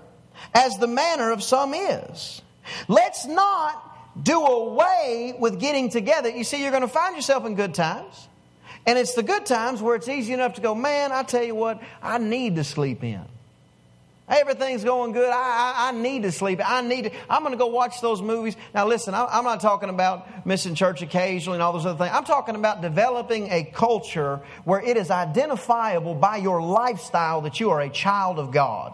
as 0.54 0.78
the 0.78 0.88
manner 0.88 1.32
of 1.32 1.44
some 1.44 1.74
is. 1.74 2.42
Let's 2.88 3.26
not 3.26 4.24
do 4.24 4.40
away 4.40 5.36
with 5.40 5.60
getting 5.60 5.90
together. 5.90 6.30
You 6.30 6.44
see, 6.44 6.62
you're 6.62 6.72
going 6.72 6.82
to 6.82 6.88
find 6.88 7.16
yourself 7.16 7.46
in 7.46 7.56
good 7.56 7.74
times. 7.74 8.28
And 8.86 9.00
it's 9.00 9.14
the 9.14 9.24
good 9.24 9.46
times 9.46 9.82
where 9.82 9.96
it's 9.96 10.10
easy 10.10 10.34
enough 10.34 10.56
to 10.56 10.62
go, 10.62 10.76
man, 10.76 11.12
I 11.12 11.24
tell 11.24 11.44
you 11.44 11.56
what, 11.56 11.82
I 12.02 12.18
need 12.18 12.58
to 12.58 12.64
sleep 12.64 13.04
in. 13.04 13.26
Everything's 14.28 14.86
going 14.86 15.12
good. 15.12 15.30
I, 15.30 15.34
I, 15.36 15.90
I, 15.90 15.92
need 15.92 16.24
to 16.24 16.32
sleep. 16.32 16.62
I 16.64 16.82
need 16.82 17.06
to, 17.06 17.12
I'm 17.30 17.42
going 17.42 17.52
to 17.52 17.58
go 17.58 17.68
watch 17.68 18.00
those 18.00 18.22
movies. 18.22 18.56
Now, 18.74 18.88
listen, 18.88 19.14
I, 19.14 19.26
I'm 19.26 19.44
not 19.44 19.60
talking 19.60 19.90
about 19.90 20.46
missing 20.46 20.76
church 20.76 21.02
occasionally 21.02 21.58
and 21.58 21.64
all 21.64 21.74
those 21.74 21.86
other 21.86 21.98
things. 21.98 22.16
I'm 22.16 22.24
talking 22.24 22.56
about 22.56 22.82
developing 22.82 23.52
a 23.52 23.66
culture 23.66 24.40
where 24.64 24.80
it 24.80 24.96
is 24.96 25.12
identifiable 25.12 26.16
by 26.16 26.38
your 26.38 26.62
lifestyle 26.62 27.42
that 27.42 27.60
you 27.60 27.72
are 27.72 27.82
a 27.82 27.90
child 27.90 28.40
of 28.40 28.52
God. 28.52 28.94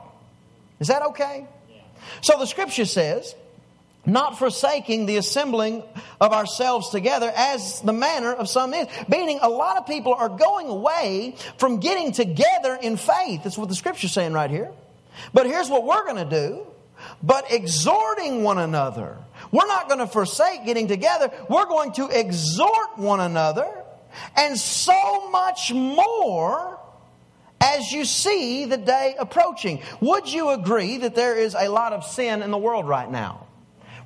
Is 0.80 0.88
that 0.88 1.04
okay? 1.08 1.46
Yeah. 1.70 1.82
So 2.22 2.40
the 2.40 2.48
scripture 2.48 2.86
says, 2.86 3.36
not 4.08 4.40
forsaking 4.40 5.06
the 5.06 5.18
assembling 5.18 5.84
of 6.20 6.34
ourselves 6.34 6.90
together 6.90 7.32
as 7.36 7.82
the 7.82 7.94
manner 7.94 8.34
of 8.34 8.50
some 8.50 8.74
is. 8.74 8.88
Meaning, 9.08 9.40
a 9.44 9.50
lot 9.50 9.78
of 9.78 9.86
people 9.86 10.16
are 10.16 10.30
going 10.30 10.70
away 10.70 11.36
from 11.58 11.80
getting 11.80 12.14
together 12.14 12.80
in 12.82 12.98
faith. 12.98 13.44
That's 13.44 13.60
what 13.60 13.70
the 13.70 13.76
scripture's 13.76 14.12
saying 14.12 14.34
right 14.34 14.50
here. 14.50 14.72
But 15.34 15.46
here's 15.46 15.70
what 15.70 15.86
we're 15.86 16.06
going 16.06 16.30
to 16.30 16.48
do. 16.48 16.68
But 17.24 17.52
exhorting 17.52 18.44
one 18.44 18.58
another. 18.58 19.18
We're 19.52 19.68
not 19.68 19.88
going 19.88 20.00
to 20.00 20.08
forsake 20.08 20.66
getting 20.66 20.88
together. 20.88 21.32
We're 21.50 21.66
going 21.66 21.94
to 21.94 22.08
exhort 22.08 22.98
one 22.98 23.20
another. 23.20 23.70
And 24.36 24.58
so 24.58 25.30
much 25.30 25.72
more 25.74 26.80
as 27.62 27.92
you 27.92 28.06
see 28.06 28.66
the 28.66 28.78
day 28.78 29.16
approaching. 29.20 29.82
Would 30.02 30.32
you 30.32 30.50
agree 30.50 30.98
that 30.98 31.16
there 31.16 31.36
is 31.38 31.56
a 31.58 31.70
lot 31.70 31.94
of 31.94 32.04
sin 32.04 32.42
in 32.42 32.52
the 32.52 32.58
world 32.58 32.88
right 32.88 33.10
now? 33.10 33.48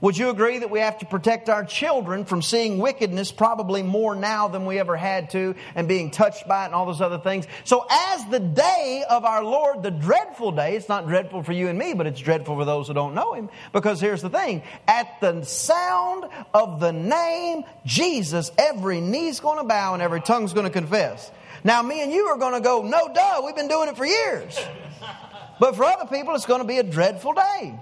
Would 0.04 0.18
you 0.18 0.32
agree 0.32 0.60
that 0.60 0.70
we 0.70 0.82
have 0.82 0.98
to 0.98 1.06
protect 1.06 1.48
our 1.48 1.64
children 1.64 2.26
from 2.26 2.42
seeing 2.42 2.78
wickedness 2.78 3.32
probably 3.32 3.84
more 3.84 4.16
now 4.16 4.50
than 4.50 4.66
we 4.66 4.78
ever 4.78 4.98
had 4.98 5.30
to 5.30 5.56
and 5.76 5.88
being 5.88 6.12
touched 6.12 6.46
by 6.46 6.64
it 6.64 6.66
and 6.66 6.76
all 6.76 6.86
those 6.86 7.00
other 7.00 7.20
things? 7.20 7.48
So 7.64 7.86
as 7.90 8.26
the 8.26 8.42
day 8.42 9.06
of 9.10 9.24
our 9.24 9.46
Lord, 9.46 9.82
the 9.82 9.92
dreadful 9.92 10.52
day, 10.52 10.76
it's 10.76 10.90
not 10.90 11.08
dreadful 11.08 11.42
for 11.42 11.54
you 11.54 11.70
and 11.70 11.80
me, 11.80 11.94
but 11.94 12.06
it's 12.06 12.20
dreadful 12.20 12.58
for 12.58 12.66
those 12.66 12.90
who 12.90 12.94
don't 12.94 13.16
know 13.16 13.32
Him. 13.32 13.50
Because 13.72 14.02
here's 14.02 14.22
the 14.22 14.30
thing. 14.30 14.64
At 14.90 15.22
the 15.22 15.42
sound 15.46 16.26
of 16.54 16.82
the 16.82 16.92
name 16.92 17.64
Jesus, 17.86 18.52
every 18.58 19.00
knee's 19.00 19.40
going 19.40 19.60
to 19.60 19.64
bow 19.64 19.94
and 19.94 20.04
every 20.04 20.20
tongue's 20.20 20.52
going 20.52 20.66
to 20.66 20.74
confess. 20.74 21.32
Now, 21.64 21.82
me 21.82 22.04
and 22.04 22.12
you 22.12 22.26
are 22.26 22.38
going 22.38 22.56
to 22.56 22.60
go, 22.60 22.82
no, 22.82 23.08
duh, 23.14 23.42
we've 23.46 23.56
been 23.56 23.70
doing 23.70 23.88
it 23.88 23.96
for 23.96 24.06
years. 24.06 24.60
But 25.62 25.78
for 25.78 25.86
other 25.86 26.14
people, 26.14 26.36
it's 26.36 26.46
going 26.46 26.60
to 26.60 26.68
be 26.68 26.80
a 26.80 26.84
dreadful 26.84 27.32
day. 27.32 27.80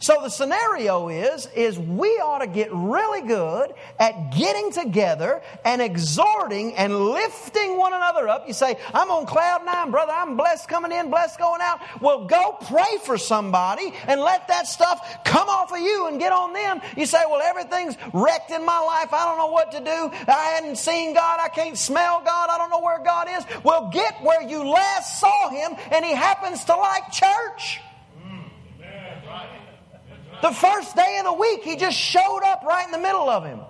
So 0.00 0.18
the 0.22 0.30
scenario 0.30 1.10
is, 1.10 1.46
is 1.54 1.78
we 1.78 2.08
ought 2.20 2.38
to 2.38 2.46
get 2.46 2.72
really 2.72 3.20
good 3.20 3.74
at 3.98 4.34
getting 4.34 4.72
together 4.72 5.42
and 5.62 5.82
exhorting 5.82 6.74
and 6.74 7.10
lifting 7.10 7.76
one 7.76 7.92
another 7.92 8.26
up. 8.26 8.48
You 8.48 8.54
say, 8.54 8.78
I'm 8.94 9.10
on 9.10 9.26
cloud 9.26 9.66
nine, 9.66 9.90
brother. 9.90 10.12
I'm 10.12 10.38
blessed 10.38 10.68
coming 10.70 10.90
in, 10.90 11.10
blessed 11.10 11.38
going 11.38 11.60
out. 11.60 11.80
Well, 12.00 12.24
go 12.24 12.56
pray 12.66 12.96
for 13.04 13.18
somebody 13.18 13.92
and 14.06 14.22
let 14.22 14.48
that 14.48 14.66
stuff 14.66 15.22
come 15.22 15.50
off 15.50 15.70
of 15.70 15.80
you 15.80 16.06
and 16.06 16.18
get 16.18 16.32
on 16.32 16.54
them. 16.54 16.80
You 16.96 17.04
say, 17.04 17.22
well, 17.28 17.42
everything's 17.42 17.98
wrecked 18.14 18.52
in 18.52 18.64
my 18.64 18.78
life. 18.78 19.12
I 19.12 19.26
don't 19.26 19.36
know 19.36 19.48
what 19.48 19.72
to 19.72 19.80
do. 19.80 20.32
I 20.32 20.54
hadn't 20.54 20.76
seen 20.76 21.12
God. 21.12 21.40
I 21.42 21.48
can't 21.48 21.76
smell 21.76 22.22
God. 22.24 22.48
I 22.50 22.56
don't 22.56 22.70
know 22.70 22.80
where 22.80 23.04
God 23.04 23.28
is. 23.36 23.44
Well, 23.62 23.90
get 23.92 24.22
where 24.22 24.40
you 24.40 24.64
last 24.66 25.20
saw 25.20 25.50
him 25.50 25.76
and 25.90 26.06
he 26.06 26.12
happens 26.12 26.64
to 26.64 26.74
like 26.74 27.12
church. 27.12 27.82
The 30.42 30.52
first 30.52 30.96
day 30.96 31.18
of 31.18 31.24
the 31.24 31.32
week, 31.32 31.62
he 31.62 31.76
just 31.76 31.96
showed 31.96 32.40
up 32.44 32.62
right 32.64 32.84
in 32.84 32.92
the 32.92 32.98
middle 32.98 33.28
of 33.28 33.44
him. 33.44 33.60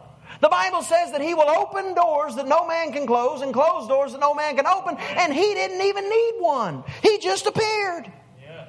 The 0.41 0.49
Bible 0.49 0.83
says 0.83 1.13
that 1.13 1.21
he 1.21 1.35
will 1.35 1.51
open 1.51 1.95
doors 1.95 2.37
that 2.37 2.47
no 2.47 2.67
man 2.67 2.93
can 2.93 3.07
close 3.07 3.43
and 3.43 3.53
close 3.53 3.87
doors 3.89 4.13
that 4.13 4.21
no 4.21 4.35
man 4.35 4.57
can 4.57 4.67
open, 4.67 4.97
and 4.99 5.35
he 5.35 5.55
didn't 5.55 5.83
even 5.83 6.09
need 6.09 6.33
one. 6.39 6.83
He 7.03 7.19
just 7.19 7.47
appeared. 7.47 8.11
Yeah. 8.43 8.65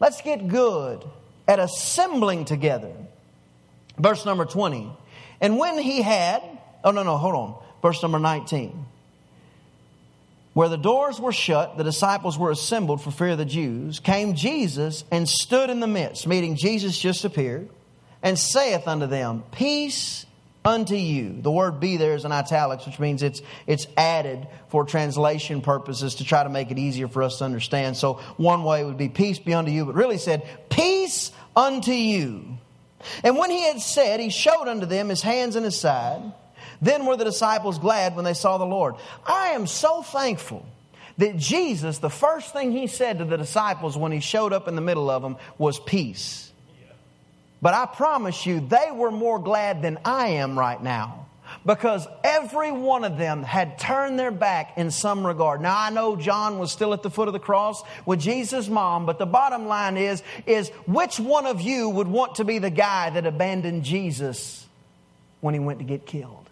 Let's 0.00 0.22
get 0.22 0.48
good 0.48 1.04
at 1.46 1.58
assembling 1.58 2.46
together. 2.46 2.92
Verse 3.98 4.24
number 4.24 4.44
20. 4.44 4.90
And 5.40 5.58
when 5.58 5.78
he 5.78 6.02
had, 6.02 6.42
oh 6.84 6.90
no, 6.90 7.02
no, 7.02 7.18
hold 7.18 7.34
on. 7.34 7.62
Verse 7.82 8.00
number 8.02 8.18
19. 8.18 8.86
Where 10.56 10.70
the 10.70 10.78
doors 10.78 11.20
were 11.20 11.32
shut, 11.32 11.76
the 11.76 11.84
disciples 11.84 12.38
were 12.38 12.50
assembled 12.50 13.02
for 13.02 13.10
fear 13.10 13.28
of 13.28 13.36
the 13.36 13.44
Jews. 13.44 14.00
Came 14.00 14.34
Jesus 14.34 15.04
and 15.10 15.28
stood 15.28 15.68
in 15.68 15.80
the 15.80 15.86
midst, 15.86 16.26
meaning 16.26 16.56
Jesus 16.56 16.98
just 16.98 17.26
appeared, 17.26 17.68
and 18.22 18.38
saith 18.38 18.88
unto 18.88 19.06
them, 19.06 19.44
Peace 19.52 20.24
unto 20.64 20.94
you. 20.94 21.42
The 21.42 21.50
word 21.50 21.78
be 21.78 21.98
there 21.98 22.14
is 22.14 22.24
in 22.24 22.32
italics, 22.32 22.86
which 22.86 22.98
means 22.98 23.22
it's, 23.22 23.42
it's 23.66 23.86
added 23.98 24.48
for 24.68 24.86
translation 24.86 25.60
purposes 25.60 26.14
to 26.14 26.24
try 26.24 26.42
to 26.42 26.48
make 26.48 26.70
it 26.70 26.78
easier 26.78 27.06
for 27.06 27.22
us 27.22 27.36
to 27.40 27.44
understand. 27.44 27.98
So 27.98 28.14
one 28.38 28.64
way 28.64 28.82
would 28.82 28.96
be 28.96 29.10
peace 29.10 29.38
be 29.38 29.52
unto 29.52 29.70
you, 29.70 29.84
but 29.84 29.94
really 29.94 30.16
said, 30.16 30.48
Peace 30.70 31.32
unto 31.54 31.92
you. 31.92 32.56
And 33.22 33.36
when 33.36 33.50
he 33.50 33.60
had 33.60 33.82
said, 33.82 34.20
he 34.20 34.30
showed 34.30 34.68
unto 34.68 34.86
them 34.86 35.10
his 35.10 35.20
hands 35.20 35.54
and 35.54 35.66
his 35.66 35.78
side. 35.78 36.22
Then 36.80 37.06
were 37.06 37.16
the 37.16 37.24
disciples 37.24 37.78
glad 37.78 38.16
when 38.16 38.24
they 38.24 38.34
saw 38.34 38.58
the 38.58 38.66
Lord. 38.66 38.94
I 39.26 39.48
am 39.48 39.66
so 39.66 40.02
thankful 40.02 40.66
that 41.18 41.36
Jesus, 41.36 41.98
the 41.98 42.10
first 42.10 42.52
thing 42.52 42.72
he 42.72 42.86
said 42.86 43.18
to 43.18 43.24
the 43.24 43.38
disciples 43.38 43.96
when 43.96 44.12
he 44.12 44.20
showed 44.20 44.52
up 44.52 44.68
in 44.68 44.74
the 44.74 44.82
middle 44.82 45.10
of 45.10 45.22
them 45.22 45.36
was 45.58 45.80
peace. 45.80 46.52
But 47.62 47.74
I 47.74 47.86
promise 47.86 48.44
you, 48.44 48.60
they 48.60 48.90
were 48.92 49.10
more 49.10 49.38
glad 49.38 49.82
than 49.82 49.98
I 50.04 50.28
am 50.28 50.58
right 50.58 50.82
now 50.82 51.26
because 51.64 52.06
every 52.22 52.70
one 52.70 53.04
of 53.04 53.18
them 53.18 53.42
had 53.42 53.78
turned 53.78 54.18
their 54.18 54.30
back 54.30 54.76
in 54.76 54.90
some 54.90 55.26
regard. 55.26 55.60
Now 55.60 55.76
I 55.78 55.90
know 55.90 56.16
John 56.16 56.58
was 56.58 56.70
still 56.70 56.92
at 56.92 57.02
the 57.02 57.10
foot 57.10 57.28
of 57.28 57.32
the 57.32 57.40
cross 57.40 57.82
with 58.04 58.20
Jesus' 58.20 58.68
mom, 58.68 59.06
but 59.06 59.18
the 59.18 59.26
bottom 59.26 59.66
line 59.66 59.96
is, 59.96 60.22
is 60.46 60.68
which 60.86 61.18
one 61.18 61.46
of 61.46 61.60
you 61.60 61.88
would 61.88 62.08
want 62.08 62.36
to 62.36 62.44
be 62.44 62.58
the 62.58 62.70
guy 62.70 63.10
that 63.10 63.26
abandoned 63.26 63.84
Jesus 63.84 64.66
when 65.40 65.54
he 65.54 65.60
went 65.60 65.78
to 65.78 65.84
get 65.84 66.06
killed? 66.06 66.48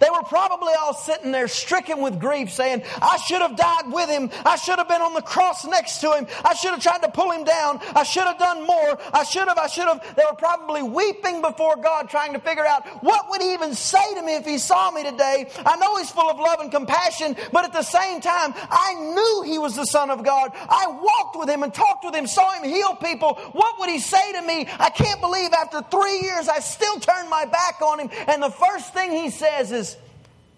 They 0.00 0.08
were 0.10 0.22
probably 0.22 0.72
all 0.80 0.94
sitting 0.94 1.32
there 1.32 1.48
stricken 1.48 2.00
with 2.00 2.18
grief 2.18 2.50
saying, 2.50 2.82
I 3.00 3.18
should 3.18 3.40
have 3.40 3.56
died 3.56 3.92
with 3.92 4.08
him. 4.08 4.30
I 4.44 4.56
should 4.56 4.78
have 4.78 4.88
been 4.88 5.02
on 5.02 5.14
the 5.14 5.22
cross 5.22 5.64
next 5.66 5.98
to 6.00 6.12
him. 6.12 6.26
I 6.44 6.54
should 6.54 6.70
have 6.70 6.82
tried 6.82 7.02
to 7.02 7.10
pull 7.10 7.30
him 7.30 7.44
down. 7.44 7.80
I 7.94 8.02
should 8.02 8.24
have 8.24 8.38
done 8.38 8.66
more. 8.66 8.98
I 9.12 9.24
should 9.24 9.46
have, 9.48 9.58
I 9.58 9.66
should 9.66 9.86
have. 9.86 10.16
They 10.16 10.22
were 10.28 10.36
probably 10.36 10.82
weeping 10.82 11.42
before 11.42 11.76
God 11.76 12.08
trying 12.08 12.32
to 12.32 12.40
figure 12.40 12.66
out 12.66 12.86
what 13.02 13.28
would 13.30 13.42
he 13.42 13.52
even 13.52 13.74
say 13.74 14.14
to 14.14 14.22
me 14.22 14.34
if 14.36 14.44
he 14.44 14.58
saw 14.58 14.90
me 14.90 15.04
today. 15.04 15.50
I 15.64 15.76
know 15.76 15.96
he's 15.98 16.10
full 16.10 16.28
of 16.28 16.38
love 16.38 16.60
and 16.60 16.70
compassion, 16.70 17.36
but 17.52 17.64
at 17.64 17.72
the 17.72 17.82
same 17.82 18.20
time, 18.20 18.54
I 18.56 18.94
knew 18.94 19.42
he 19.46 19.58
was 19.58 19.76
the 19.76 19.84
son 19.84 20.10
of 20.10 20.24
God. 20.24 20.52
I 20.54 20.86
walked 20.88 21.36
with 21.36 21.48
him 21.48 21.62
and 21.62 21.72
talked 21.72 22.04
with 22.04 22.14
him, 22.14 22.26
saw 22.26 22.52
him 22.52 22.64
heal 22.64 22.94
people. 22.96 23.34
What 23.52 23.78
would 23.78 23.90
he 23.90 23.98
say 23.98 24.32
to 24.32 24.42
me? 24.42 24.66
I 24.78 24.90
can't 24.90 25.20
believe 25.20 25.52
after 25.52 25.82
three 25.82 26.20
years 26.20 26.48
I 26.48 26.60
still 26.60 26.98
turned 26.98 27.28
my 27.28 27.44
back 27.44 27.80
on 27.82 28.00
him. 28.00 28.10
And 28.26 28.42
the 28.42 28.50
first 28.50 28.92
thing 28.92 29.12
he 29.12 29.30
says 29.30 29.70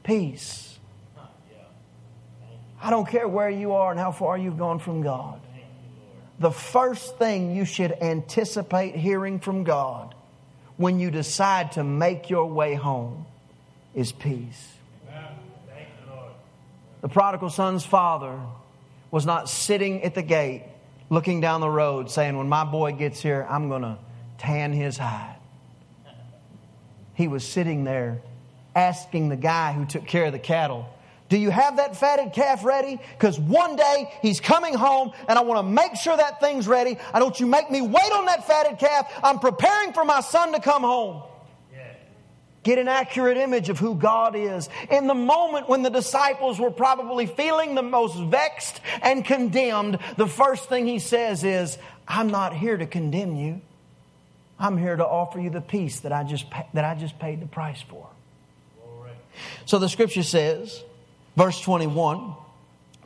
peace. 0.02 0.78
I 2.80 2.90
don't 2.90 3.08
care 3.08 3.26
where 3.26 3.50
you 3.50 3.72
are 3.72 3.90
and 3.90 3.98
how 3.98 4.12
far 4.12 4.38
you've 4.38 4.58
gone 4.58 4.78
from 4.78 5.02
God. 5.02 5.40
The 6.38 6.50
first 6.50 7.18
thing 7.18 7.54
you 7.54 7.64
should 7.64 7.92
anticipate 7.92 8.94
hearing 8.94 9.40
from 9.40 9.64
God 9.64 10.14
when 10.76 11.00
you 11.00 11.10
decide 11.10 11.72
to 11.72 11.82
make 11.82 12.30
your 12.30 12.46
way 12.46 12.74
home 12.74 13.26
is 13.94 14.12
peace. 14.12 14.74
The 17.00 17.08
prodigal 17.08 17.50
son's 17.50 17.84
father 17.84 18.38
was 19.10 19.26
not 19.26 19.48
sitting 19.48 20.02
at 20.04 20.14
the 20.14 20.22
gate 20.22 20.62
looking 21.10 21.40
down 21.40 21.60
the 21.60 21.70
road 21.70 22.10
saying, 22.10 22.36
When 22.36 22.48
my 22.48 22.64
boy 22.64 22.92
gets 22.92 23.20
here, 23.20 23.46
I'm 23.48 23.68
going 23.68 23.82
to 23.82 23.98
tan 24.38 24.72
his 24.72 24.96
hide. 24.98 25.36
He 27.14 27.26
was 27.26 27.44
sitting 27.44 27.84
there 27.84 28.20
asking 28.78 29.28
the 29.28 29.36
guy 29.36 29.72
who 29.72 29.84
took 29.84 30.06
care 30.06 30.26
of 30.26 30.32
the 30.32 30.38
cattle, 30.38 30.88
Do 31.28 31.36
you 31.36 31.50
have 31.50 31.76
that 31.76 31.96
fatted 31.96 32.32
calf 32.32 32.64
ready? 32.64 33.00
Because 33.12 33.38
one 33.38 33.74
day 33.74 34.12
he's 34.22 34.40
coming 34.40 34.72
home 34.72 35.10
and 35.28 35.36
I 35.36 35.42
want 35.42 35.58
to 35.58 35.70
make 35.70 35.96
sure 35.96 36.16
that 36.16 36.40
thing's 36.40 36.68
ready. 36.68 36.96
I 37.12 37.18
don't 37.18 37.38
you 37.38 37.46
make 37.46 37.70
me 37.70 37.82
wait 37.82 38.12
on 38.12 38.26
that 38.26 38.46
fatted 38.46 38.78
calf. 38.78 39.12
I'm 39.22 39.40
preparing 39.40 39.92
for 39.92 40.04
my 40.04 40.20
son 40.20 40.52
to 40.52 40.60
come 40.60 40.82
home. 40.82 41.22
Get 42.62 42.78
an 42.78 42.88
accurate 42.88 43.38
image 43.38 43.68
of 43.68 43.78
who 43.78 43.94
God 43.94 44.36
is. 44.36 44.68
In 44.90 45.06
the 45.06 45.14
moment 45.14 45.68
when 45.68 45.82
the 45.82 45.90
disciples 45.90 46.58
were 46.60 46.70
probably 46.70 47.26
feeling 47.26 47.74
the 47.74 47.82
most 47.82 48.18
vexed 48.18 48.80
and 49.00 49.24
condemned, 49.24 49.98
the 50.16 50.26
first 50.26 50.68
thing 50.68 50.86
he 50.86 50.98
says 50.98 51.44
is, 51.44 51.78
I'm 52.06 52.28
not 52.28 52.54
here 52.54 52.76
to 52.76 52.86
condemn 52.86 53.36
you. 53.36 53.60
I'm 54.58 54.76
here 54.76 54.96
to 54.96 55.06
offer 55.06 55.40
you 55.40 55.50
the 55.50 55.60
peace 55.60 56.00
that 56.00 56.12
I 56.12 56.24
just, 56.24 56.46
that 56.74 56.84
I 56.84 56.94
just 56.94 57.18
paid 57.18 57.40
the 57.40 57.46
price 57.46 57.80
for. 57.80 58.08
So 59.66 59.78
the 59.78 59.88
scripture 59.88 60.22
says, 60.22 60.82
verse 61.36 61.60
21, 61.60 62.34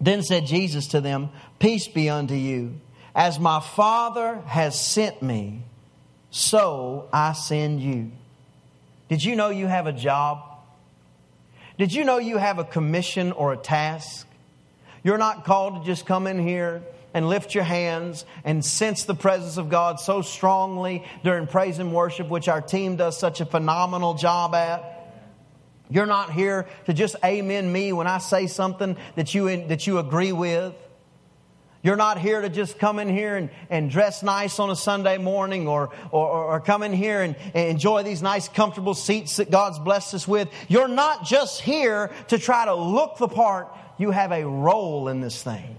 then 0.01 0.23
said 0.23 0.47
Jesus 0.47 0.89
to 0.89 1.01
them, 1.01 1.31
Peace 1.59 1.89
be 1.89 2.11
unto 2.11 2.35
you. 2.35 2.81
As 3.15 3.39
my 3.39 3.61
Father 3.61 4.41
has 4.47 4.81
sent 4.81 5.23
me, 5.23 5.63
so 6.31 7.09
I 7.13 7.35
send 7.35 7.81
you. 7.81 8.11
Did 9.09 9.23
you 9.23 9.37
know 9.37 9.51
you 9.51 9.67
have 9.67 9.87
a 9.87 9.93
job? 9.93 10.43
Did 11.79 11.93
you 11.93 12.05
know 12.05 12.19
you 12.19 12.39
have 12.39 12.59
a 12.59 12.65
commission 12.65 13.33
or 13.33 13.53
a 13.53 13.57
task? 13.57 14.27
You're 15.03 15.19
not 15.19 15.45
called 15.45 15.81
to 15.83 15.87
just 15.87 16.07
come 16.07 16.27
in 16.27 16.39
here 16.39 16.83
and 17.15 17.29
lift 17.29 17.55
your 17.55 17.65
hands 17.65 18.25
and 18.45 18.65
sense 18.65 19.05
the 19.05 19.15
presence 19.15 19.57
of 19.57 19.69
God 19.69 20.01
so 20.01 20.23
strongly 20.23 21.05
during 21.25 21.47
praise 21.47 21.79
and 21.79 21.93
worship, 21.93 22.29
which 22.29 22.49
our 22.49 22.63
team 22.63 22.97
does 22.97 23.19
such 23.19 23.41
a 23.41 23.47
phenomenal 23.47 24.15
job 24.15 24.55
at. 24.55 24.92
You're 25.93 26.07
not 26.07 26.33
here 26.33 26.67
to 26.87 26.95
just 26.95 27.17
amen 27.23 27.71
me 27.71 27.93
when 27.93 28.07
I 28.07 28.17
say 28.17 28.47
something 28.47 28.97
that 29.15 29.35
you, 29.35 29.67
that 29.67 29.87
you 29.87 29.99
agree 29.99 30.33
with. 30.33 30.75
You're 31.83 31.97
not 31.97 32.19
here 32.19 32.41
to 32.41 32.49
just 32.49 32.79
come 32.79 32.99
in 32.99 33.09
here 33.09 33.37
and, 33.37 33.51
and 33.69 33.91
dress 33.91 34.23
nice 34.23 34.59
on 34.59 34.71
a 34.71 34.77
Sunday 34.77 35.19
morning 35.19 35.69
or, 35.69 35.91
or, 36.11 36.29
or 36.29 36.61
come 36.61 36.83
in 36.83 36.95
here 36.95 37.23
and, 37.23 37.37
and 37.55 37.69
enjoy 37.69 38.05
these 38.05 38.23
nice, 38.23 38.49
comfortable 38.49 38.95
seats 38.95 39.37
that 39.37 39.51
God's 39.51 39.79
blessed 39.81 40.15
us 40.15 40.27
with. 40.27 40.49
You're 40.69 40.89
not 40.89 41.25
just 41.25 41.61
here 41.61 42.11
to 42.29 42.39
try 42.39 42.65
to 42.65 42.75
look 42.75 43.19
the 43.19 43.29
part. 43.29 43.69
You 43.99 44.13
have 44.13 44.33
a 44.33 44.47
role 44.47 45.09
in 45.09 45.21
this 45.21 45.43
thing. 45.43 45.77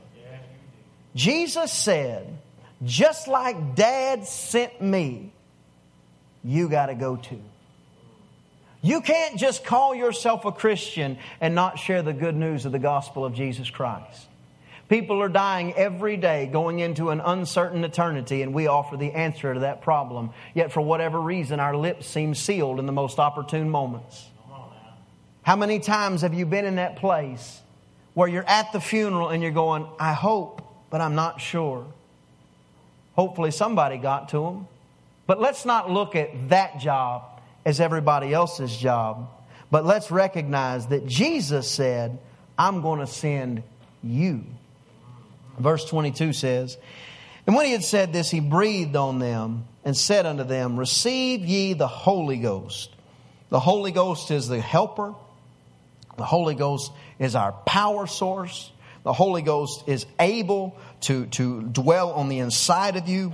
Jesus 1.15 1.71
said, 1.71 2.37
just 2.83 3.27
like 3.27 3.75
dad 3.75 4.27
sent 4.27 4.79
me, 4.81 5.31
you 6.43 6.69
got 6.69 6.87
to 6.87 6.95
go 6.95 7.15
too. 7.15 7.41
You 8.85 8.99
can't 8.99 9.39
just 9.39 9.63
call 9.63 9.95
yourself 9.95 10.43
a 10.43 10.51
Christian 10.51 11.17
and 11.39 11.55
not 11.55 11.79
share 11.79 12.01
the 12.01 12.11
good 12.11 12.35
news 12.35 12.65
of 12.65 12.73
the 12.73 12.79
gospel 12.79 13.23
of 13.23 13.33
Jesus 13.33 13.69
Christ. 13.69 14.27
People 14.89 15.21
are 15.21 15.29
dying 15.29 15.73
every 15.73 16.17
day 16.17 16.47
going 16.47 16.79
into 16.79 17.09
an 17.09 17.21
uncertain 17.21 17.85
eternity, 17.85 18.41
and 18.41 18.53
we 18.53 18.67
offer 18.67 18.97
the 18.97 19.13
answer 19.13 19.53
to 19.53 19.61
that 19.61 19.81
problem. 19.83 20.31
Yet, 20.53 20.73
for 20.73 20.81
whatever 20.81 21.19
reason, 21.19 21.61
our 21.61 21.77
lips 21.77 22.07
seem 22.07 22.35
sealed 22.35 22.77
in 22.77 22.85
the 22.85 22.91
most 22.91 23.19
opportune 23.19 23.69
moments. 23.69 24.27
How 25.43 25.55
many 25.55 25.79
times 25.79 26.21
have 26.21 26.33
you 26.33 26.45
been 26.45 26.65
in 26.65 26.75
that 26.75 26.97
place 26.97 27.61
where 28.13 28.27
you're 28.27 28.47
at 28.47 28.73
the 28.73 28.81
funeral 28.81 29.29
and 29.29 29.41
you're 29.41 29.53
going, 29.53 29.87
I 29.97 30.11
hope, 30.11 30.61
but 30.89 30.99
I'm 30.99 31.15
not 31.15 31.39
sure? 31.39 31.85
Hopefully, 33.13 33.51
somebody 33.51 33.97
got 33.97 34.29
to 34.29 34.41
them. 34.41 34.67
But 35.25 35.39
let's 35.39 35.63
not 35.63 35.89
look 35.89 36.17
at 36.17 36.49
that 36.49 36.79
job 36.79 37.32
as 37.65 37.79
everybody 37.79 38.33
else's 38.33 38.75
job, 38.75 39.29
But 39.71 39.85
let's 39.85 40.11
recognize 40.11 40.87
that 40.87 41.07
Jesus 41.07 41.67
said, 41.67 42.19
I'm 42.59 42.81
going 42.81 42.99
to 42.99 43.07
send 43.07 43.63
you. 44.03 44.43
Verse 45.57 45.85
22 45.85 46.33
says, 46.33 46.77
And 47.47 47.55
when 47.55 47.65
he 47.65 47.71
had 47.71 47.83
said 47.83 48.13
this, 48.13 48.29
he 48.29 48.39
breathed 48.39 48.95
on 48.95 49.17
them 49.17 49.65
and 49.83 49.97
said 49.97 50.27
unto 50.27 50.43
them, 50.43 50.77
Receive 50.77 51.41
ye 51.41 51.73
the 51.73 51.87
Holy 51.87 52.37
Ghost. 52.37 52.91
The 53.49 53.59
Holy 53.59 53.91
Ghost 53.91 54.29
is 54.29 54.47
the 54.47 54.61
helper. 54.61 55.15
The 56.17 56.25
Holy 56.25 56.55
Ghost 56.55 56.91
is 57.17 57.35
our 57.35 57.51
power 57.51 58.05
source. 58.05 58.71
The 59.03 59.13
Holy 59.13 59.41
Ghost 59.41 59.83
is 59.87 60.05
able 60.19 60.77
to, 61.01 61.25
to 61.27 61.63
dwell 61.63 62.11
on 62.13 62.29
the 62.29 62.39
inside 62.39 62.95
of 62.95 63.07
you 63.07 63.33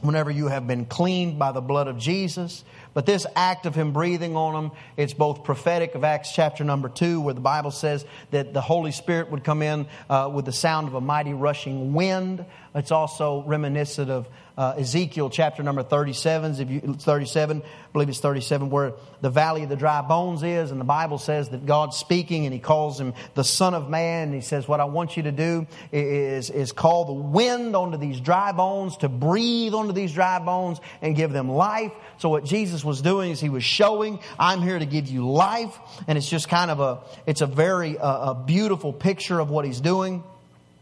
whenever 0.00 0.30
you 0.30 0.48
have 0.48 0.66
been 0.66 0.86
cleaned 0.86 1.38
by 1.38 1.52
the 1.52 1.60
blood 1.60 1.88
of 1.88 1.98
Jesus. 1.98 2.64
But 2.94 3.06
this 3.06 3.26
act 3.36 3.66
of 3.66 3.74
him 3.74 3.92
breathing 3.92 4.36
on 4.36 4.54
them, 4.54 4.72
it's 4.96 5.12
both 5.12 5.44
prophetic 5.44 5.94
of 5.94 6.04
Acts 6.04 6.32
chapter 6.32 6.64
number 6.64 6.88
two, 6.88 7.20
where 7.20 7.34
the 7.34 7.40
Bible 7.40 7.70
says 7.70 8.04
that 8.30 8.52
the 8.52 8.60
Holy 8.60 8.92
Spirit 8.92 9.30
would 9.30 9.44
come 9.44 9.62
in 9.62 9.86
uh, 10.10 10.30
with 10.32 10.44
the 10.44 10.52
sound 10.52 10.88
of 10.88 10.94
a 10.94 11.00
mighty 11.00 11.34
rushing 11.34 11.92
wind. 11.92 12.44
It's 12.74 12.90
also 12.90 13.42
reminiscent 13.42 14.10
of 14.10 14.28
uh, 14.58 14.74
Ezekiel 14.76 15.30
chapter 15.30 15.62
number 15.62 15.84
37, 15.84 16.60
if 16.60 16.68
you, 16.68 16.94
37, 16.94 17.62
I 17.62 17.92
believe 17.92 18.08
it's 18.08 18.18
37, 18.18 18.70
where 18.70 18.94
the 19.20 19.30
valley 19.30 19.62
of 19.62 19.68
the 19.68 19.76
dry 19.76 20.02
bones 20.02 20.42
is. 20.42 20.72
And 20.72 20.80
the 20.80 20.84
Bible 20.84 21.18
says 21.18 21.50
that 21.50 21.64
God's 21.64 21.96
speaking 21.96 22.44
and 22.44 22.52
he 22.52 22.58
calls 22.58 22.98
him 22.98 23.14
the 23.34 23.44
Son 23.44 23.72
of 23.72 23.88
Man. 23.88 24.24
And 24.24 24.34
he 24.34 24.40
says, 24.40 24.66
What 24.66 24.80
I 24.80 24.86
want 24.86 25.16
you 25.16 25.22
to 25.22 25.32
do 25.32 25.68
is, 25.92 26.50
is 26.50 26.72
call 26.72 27.04
the 27.04 27.12
wind 27.12 27.76
onto 27.76 27.98
these 27.98 28.20
dry 28.20 28.50
bones, 28.50 28.96
to 28.96 29.08
breathe 29.08 29.74
onto 29.74 29.92
these 29.92 30.12
dry 30.12 30.40
bones 30.40 30.80
and 31.02 31.14
give 31.14 31.32
them 31.32 31.48
life. 31.48 31.92
So 32.18 32.28
what 32.28 32.44
Jesus 32.44 32.84
was 32.84 33.00
doing 33.00 33.30
is 33.30 33.40
he 33.40 33.50
was 33.50 33.62
showing, 33.62 34.18
I'm 34.40 34.60
here 34.60 34.80
to 34.80 34.86
give 34.86 35.06
you 35.06 35.30
life. 35.30 35.78
And 36.08 36.18
it's 36.18 36.28
just 36.28 36.48
kind 36.48 36.72
of 36.72 36.80
a, 36.80 36.98
it's 37.26 37.42
a 37.42 37.46
very 37.46 37.96
uh, 37.96 38.32
a 38.32 38.34
beautiful 38.34 38.92
picture 38.92 39.38
of 39.38 39.50
what 39.50 39.64
he's 39.64 39.80
doing. 39.80 40.24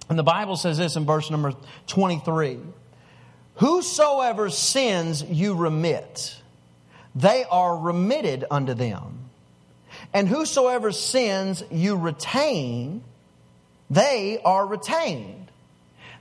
And 0.09 0.19
the 0.19 0.23
Bible 0.23 0.57
says 0.57 0.79
this 0.79 0.97
in 0.97 1.05
verse 1.05 1.31
number 1.31 1.53
23. 1.89 2.59
Whosoever 3.57 4.51
sins 4.51 5.23
you 5.23 5.55
remit, 5.55 6.37
they 7.15 7.45
are 7.45 7.77
remitted 7.77 8.45
unto 8.51 8.75
them. 8.75 9.31
And 10.13 10.29
whosoever 10.29 10.93
sins 10.93 11.63
you 11.71 11.97
retain, 11.97 13.03
they 13.91 14.41
are 14.45 14.67
retained. 14.67 15.51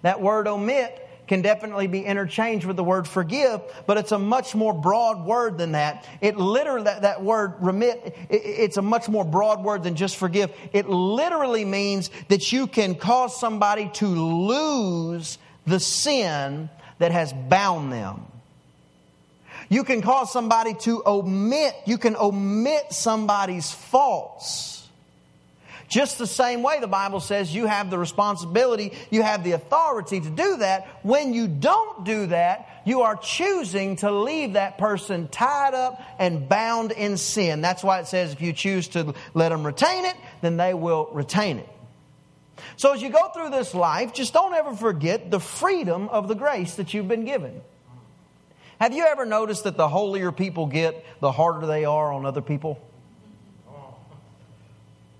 That 0.01 0.22
word 0.22 0.48
omit 0.48 1.01
can 1.27 1.42
definitely 1.42 1.88
be 1.88 2.01
interchanged 2.01 2.65
with 2.65 2.77
the 2.77 2.84
word 2.84 3.08
forgive, 3.08 3.62
but 3.88 3.98
it's 3.98 4.12
a 4.12 4.20
much 4.20 4.54
more 4.54 4.74
broad 4.74 5.25
word 5.25 5.58
than 5.58 5.72
that. 5.72 6.08
It 6.22 6.38
literally, 6.38 6.84
that, 6.84 7.01
that 7.01 7.24
word 7.24 7.56
remit, 7.60 8.15
it, 8.30 8.36
it's 8.36 8.77
a 8.77 8.82
much 8.82 9.10
more 9.10 9.25
broad 9.25 9.63
word 9.63 9.84
than 9.84 9.96
just 9.96 10.18
forgive. 10.18 10.51
It 10.72 10.88
literally 10.88 11.65
means 11.65 12.12
that 12.27 12.51
you 12.51 12.68
can 12.68 12.96
cause 12.96 13.39
somebody 13.39 13.89
to 13.96 14.08
lose 14.08 15.38
the 15.65 15.80
sin 15.80 16.70
that 16.99 17.11
has 17.11 17.33
bound 17.33 17.91
them. 17.91 18.25
You 19.69 19.83
can 19.83 20.01
cause 20.01 20.31
somebody 20.31 20.73
to 20.81 21.01
omit, 21.05 21.75
you 21.85 21.97
can 21.97 22.15
omit 22.15 22.91
somebody's 22.91 23.71
faults. 23.71 24.75
Just 25.87 26.17
the 26.17 26.27
same 26.27 26.63
way 26.63 26.79
the 26.79 26.87
Bible 26.87 27.19
says 27.19 27.53
you 27.53 27.67
have 27.67 27.89
the 27.89 27.97
responsibility, 27.97 28.93
you 29.11 29.21
have 29.21 29.43
the 29.43 29.51
authority 29.51 30.19
to 30.19 30.29
do 30.29 30.57
that. 30.57 30.87
When 31.03 31.33
you 31.33 31.47
don't 31.47 32.03
do 32.03 32.27
that, 32.27 32.81
you 32.85 33.01
are 33.01 33.15
choosing 33.15 33.95
to 33.97 34.11
leave 34.11 34.53
that 34.53 34.77
person 34.77 35.27
tied 35.27 35.73
up 35.73 36.01
and 36.17 36.49
bound 36.49 36.91
in 36.91 37.17
sin. 37.17 37.61
That's 37.61 37.83
why 37.83 37.99
it 37.99 38.07
says 38.07 38.33
if 38.33 38.41
you 38.41 38.51
choose 38.53 38.87
to 38.89 39.13
let 39.33 39.49
them 39.49 39.65
retain 39.65 40.05
it, 40.05 40.15
then 40.41 40.57
they 40.57 40.73
will 40.73 41.09
retain 41.11 41.59
it. 41.59 41.69
So 42.77 42.93
as 42.93 43.01
you 43.01 43.09
go 43.09 43.29
through 43.29 43.50
this 43.50 43.74
life, 43.74 44.13
just 44.13 44.33
don't 44.33 44.53
ever 44.53 44.75
forget 44.75 45.32
the 45.32 45.39
freedom 45.39 46.10
of 46.10 46.27
the 46.27 46.36
grace 46.36 46.75
that 46.75 46.93
you've 46.93 47.08
been 47.08 47.25
given. 47.25 47.62
Have 48.80 48.93
you 48.93 49.06
ever 49.06 49.25
noticed 49.25 49.63
that 49.63 49.77
the 49.77 49.88
holier 49.88 50.32
people 50.32 50.65
get, 50.65 51.06
the 51.21 51.32
harder 51.32 51.65
they 51.65 51.86
are 51.86 52.12
on 52.12 52.25
other 52.25 52.41
people? 52.41 52.80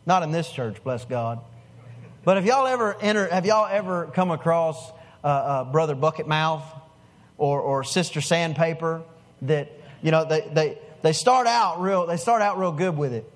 Not 0.05 0.23
in 0.23 0.31
this 0.31 0.49
church, 0.51 0.83
bless 0.83 1.05
God. 1.05 1.39
But 2.23 2.38
have 2.38 2.45
y'all 2.45 2.67
ever 2.67 2.95
enter, 2.99 3.27
have 3.27 3.45
y'all 3.45 3.67
ever 3.67 4.07
come 4.07 4.31
across 4.31 4.91
uh, 5.23 5.27
uh, 5.27 5.63
Brother 5.65 5.95
Bucket 5.95 6.27
Mouth 6.27 6.63
or, 7.38 7.62
or 7.62 7.83
Sister 7.83 8.21
Sandpaper 8.21 9.03
that, 9.43 9.71
you 10.01 10.12
know, 10.12 10.25
they, 10.25 10.41
they, 10.53 10.77
they 11.01 11.13
start 11.13 11.47
out 11.47 11.81
real, 11.81 12.05
they 12.07 12.17
start 12.17 12.41
out 12.41 12.60
real 12.60 12.71
good 12.71 12.97
with 12.97 13.13
it 13.13 13.31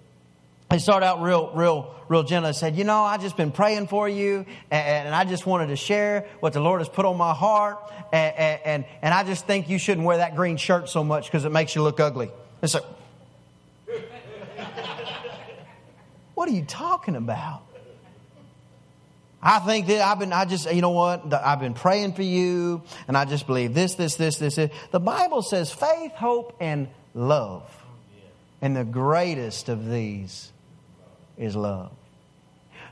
they 0.70 0.78
start 0.78 1.02
out 1.02 1.22
real, 1.22 1.52
real, 1.54 1.96
real 2.10 2.24
gentle. 2.24 2.50
They 2.50 2.58
said, 2.58 2.76
You 2.76 2.84
know, 2.84 3.04
I 3.04 3.18
just 3.18 3.36
been 3.36 3.52
praying 3.52 3.88
for 3.88 4.08
you, 4.08 4.46
and, 4.70 5.08
and, 5.08 5.16
I 5.16 5.26
just 5.26 5.46
wanted 5.46 5.68
to 5.68 5.76
share 5.76 6.28
what 6.42 6.54
the 6.54 6.60
Lord 6.60 6.80
has 6.82 6.90
put 6.90 7.06
on 7.06 7.18
my 7.18 7.34
heart, 7.34 7.92
and, 8.14 8.36
and, 8.64 8.86
and 9.02 9.14
I 9.14 9.24
just 9.24 9.48
think 9.48 9.68
you 9.68 9.80
shouldn't 9.80 10.06
wear 10.06 10.18
that 10.18 10.36
green 10.36 10.58
shirt 10.58 10.90
so 10.90 11.04
much 11.04 11.26
because 11.26 11.46
it 11.46 11.52
makes 11.52 11.76
you 11.76 11.82
look 11.82 12.00
ugly. 12.00 12.30
It's 12.62 12.76
like, 12.76 12.84
What 16.36 16.48
are 16.48 16.54
you 16.54 16.66
talking 16.66 17.16
about? 17.16 17.64
I 19.42 19.60
think 19.60 19.88
that 19.88 20.02
I've 20.02 20.20
been, 20.20 20.34
I 20.34 20.46
just, 20.46 20.72
you 20.72 20.82
know 20.82 20.90
what? 20.92 21.34
I've 21.34 21.62
been 21.62 21.74
praying 21.74 22.14
for 22.14 22.24
you, 22.24 22.84
and 23.08 23.18
I 23.18 23.26
just 23.26 23.48
believe 23.48 23.74
this, 23.74 23.96
this, 23.96 24.16
this, 24.16 24.38
this. 24.38 24.56
this. 24.56 24.70
The 24.92 25.00
Bible 25.00 25.42
says 25.42 25.72
faith, 25.72 26.12
hope, 26.12 26.56
and 26.60 26.90
love. 27.14 27.64
And 28.62 28.76
the 28.76 28.84
greatest 28.84 29.70
of 29.70 29.90
these 29.90 30.52
is 31.40 31.56
love. 31.56 31.92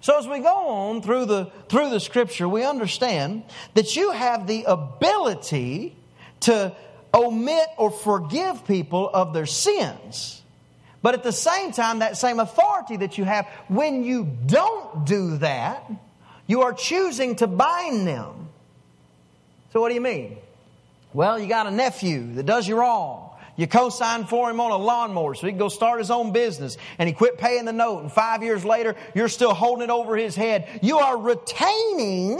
So 0.02 0.18
as 0.18 0.28
we 0.28 0.40
go 0.40 0.68
on 0.68 1.02
through 1.02 1.26
the 1.26 1.46
through 1.70 1.90
the 1.90 2.00
scripture, 2.00 2.48
we 2.48 2.64
understand 2.64 3.44
that 3.74 3.96
you 3.96 4.12
have 4.12 4.48
the 4.48 4.64
ability 4.64 5.96
to 6.42 6.76
omit 7.14 7.68
or 7.78 7.92
forgive 7.92 8.66
people 8.66 9.10
of 9.10 9.34
their 9.34 9.46
sins. 9.46 10.42
But 11.02 11.14
at 11.14 11.24
the 11.24 11.32
same 11.32 11.72
time, 11.72 12.00
that 12.00 12.18
same 12.18 12.40
authority 12.40 12.98
that 12.98 13.18
you 13.18 13.24
have, 13.24 13.48
when 13.68 14.04
you 14.04 14.26
don't 14.46 15.06
do 15.06 15.38
that, 15.38 15.90
you 16.48 16.62
are 16.64 16.74
choosing 16.74 17.36
to 17.38 17.48
bind 17.48 18.08
them. 18.08 18.50
So 19.74 19.82
what 19.82 19.90
do 19.90 19.96
you 19.96 20.02
mean? 20.02 20.38
Well, 21.14 21.40
you 21.40 21.48
got 21.48 21.68
a 21.68 21.72
nephew 21.72 22.34
that 22.34 22.46
does 22.46 22.68
you 22.68 22.78
wrong. 22.78 23.27
You 23.58 23.66
co-signed 23.66 24.30
for 24.30 24.50
him 24.52 24.60
on 24.60 24.70
a 24.70 24.78
lawnmower 24.78 25.34
so 25.34 25.48
he 25.48 25.52
can 25.52 25.58
go 25.58 25.68
start 25.68 25.98
his 25.98 26.12
own 26.12 26.32
business 26.32 26.78
and 27.00 27.10
he 27.10 27.14
quit 27.14 27.40
paying 27.40 27.66
the 27.66 27.74
note 27.74 28.02
and 28.04 28.12
five 28.12 28.44
years 28.44 28.64
later 28.64 28.96
you're 29.16 29.28
still 29.28 29.54
holding 29.54 29.84
it 29.84 29.90
over 29.90 30.16
his 30.16 30.36
head. 30.36 30.80
You 30.84 31.00
are 31.00 31.18
retaining 31.18 32.38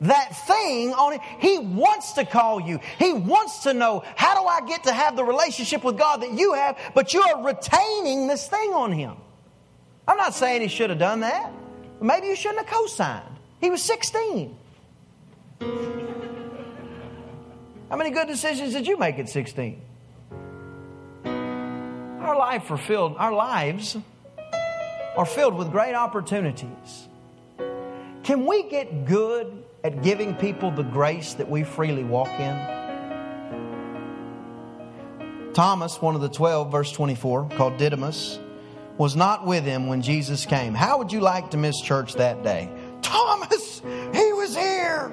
that 0.00 0.46
thing 0.46 0.94
on 0.94 1.14
it. 1.14 1.20
He 1.40 1.58
wants 1.58 2.12
to 2.12 2.24
call 2.24 2.60
you. 2.60 2.78
He 3.00 3.12
wants 3.12 3.64
to 3.64 3.74
know, 3.74 4.04
how 4.14 4.40
do 4.40 4.46
I 4.46 4.64
get 4.64 4.84
to 4.84 4.92
have 4.92 5.16
the 5.16 5.24
relationship 5.24 5.82
with 5.82 5.98
God 5.98 6.22
that 6.22 6.32
you 6.32 6.54
have, 6.54 6.78
but 6.94 7.12
you 7.12 7.20
are 7.20 7.44
retaining 7.44 8.28
this 8.28 8.46
thing 8.46 8.70
on 8.74 8.92
him. 8.92 9.16
I'm 10.06 10.16
not 10.16 10.34
saying 10.34 10.62
he 10.62 10.68
should 10.68 10.90
have 10.90 11.00
done 11.00 11.20
that. 11.20 11.52
Maybe 12.00 12.28
you 12.28 12.36
shouldn't 12.36 12.60
have 12.60 12.68
co-signed. 12.68 13.36
He 13.60 13.70
was 13.70 13.82
16. 13.82 14.56
How 17.90 17.96
many 17.96 18.10
good 18.10 18.28
decisions 18.28 18.72
did 18.72 18.86
you 18.86 18.96
make 18.98 19.18
at 19.18 19.28
16? 19.28 19.82
Our 22.20 22.36
life 22.36 22.70
are 22.70 22.76
filled, 22.76 23.16
our 23.16 23.32
lives 23.32 23.96
are 25.16 25.26
filled 25.26 25.54
with 25.54 25.70
great 25.70 25.94
opportunities. 25.94 27.08
Can 28.24 28.44
we 28.46 28.64
get 28.64 29.06
good 29.06 29.64
at 29.82 30.02
giving 30.02 30.34
people 30.34 30.70
the 30.70 30.82
grace 30.82 31.34
that 31.34 31.48
we 31.48 31.64
freely 31.64 32.04
walk 32.04 32.28
in? 32.28 32.78
Thomas, 35.54 36.00
one 36.02 36.14
of 36.14 36.20
the 36.20 36.28
twelve, 36.28 36.70
verse 36.70 36.92
24, 36.92 37.50
called 37.56 37.78
Didymus, 37.78 38.38
was 38.96 39.16
not 39.16 39.46
with 39.46 39.64
him 39.64 39.86
when 39.86 40.02
Jesus 40.02 40.44
came. 40.44 40.74
How 40.74 40.98
would 40.98 41.12
you 41.12 41.20
like 41.20 41.52
to 41.52 41.56
miss 41.56 41.80
church 41.80 42.14
that 42.14 42.42
day? 42.42 42.68
Thomas, 43.02 43.80
he 43.80 44.32
was 44.32 44.56
here. 44.56 45.10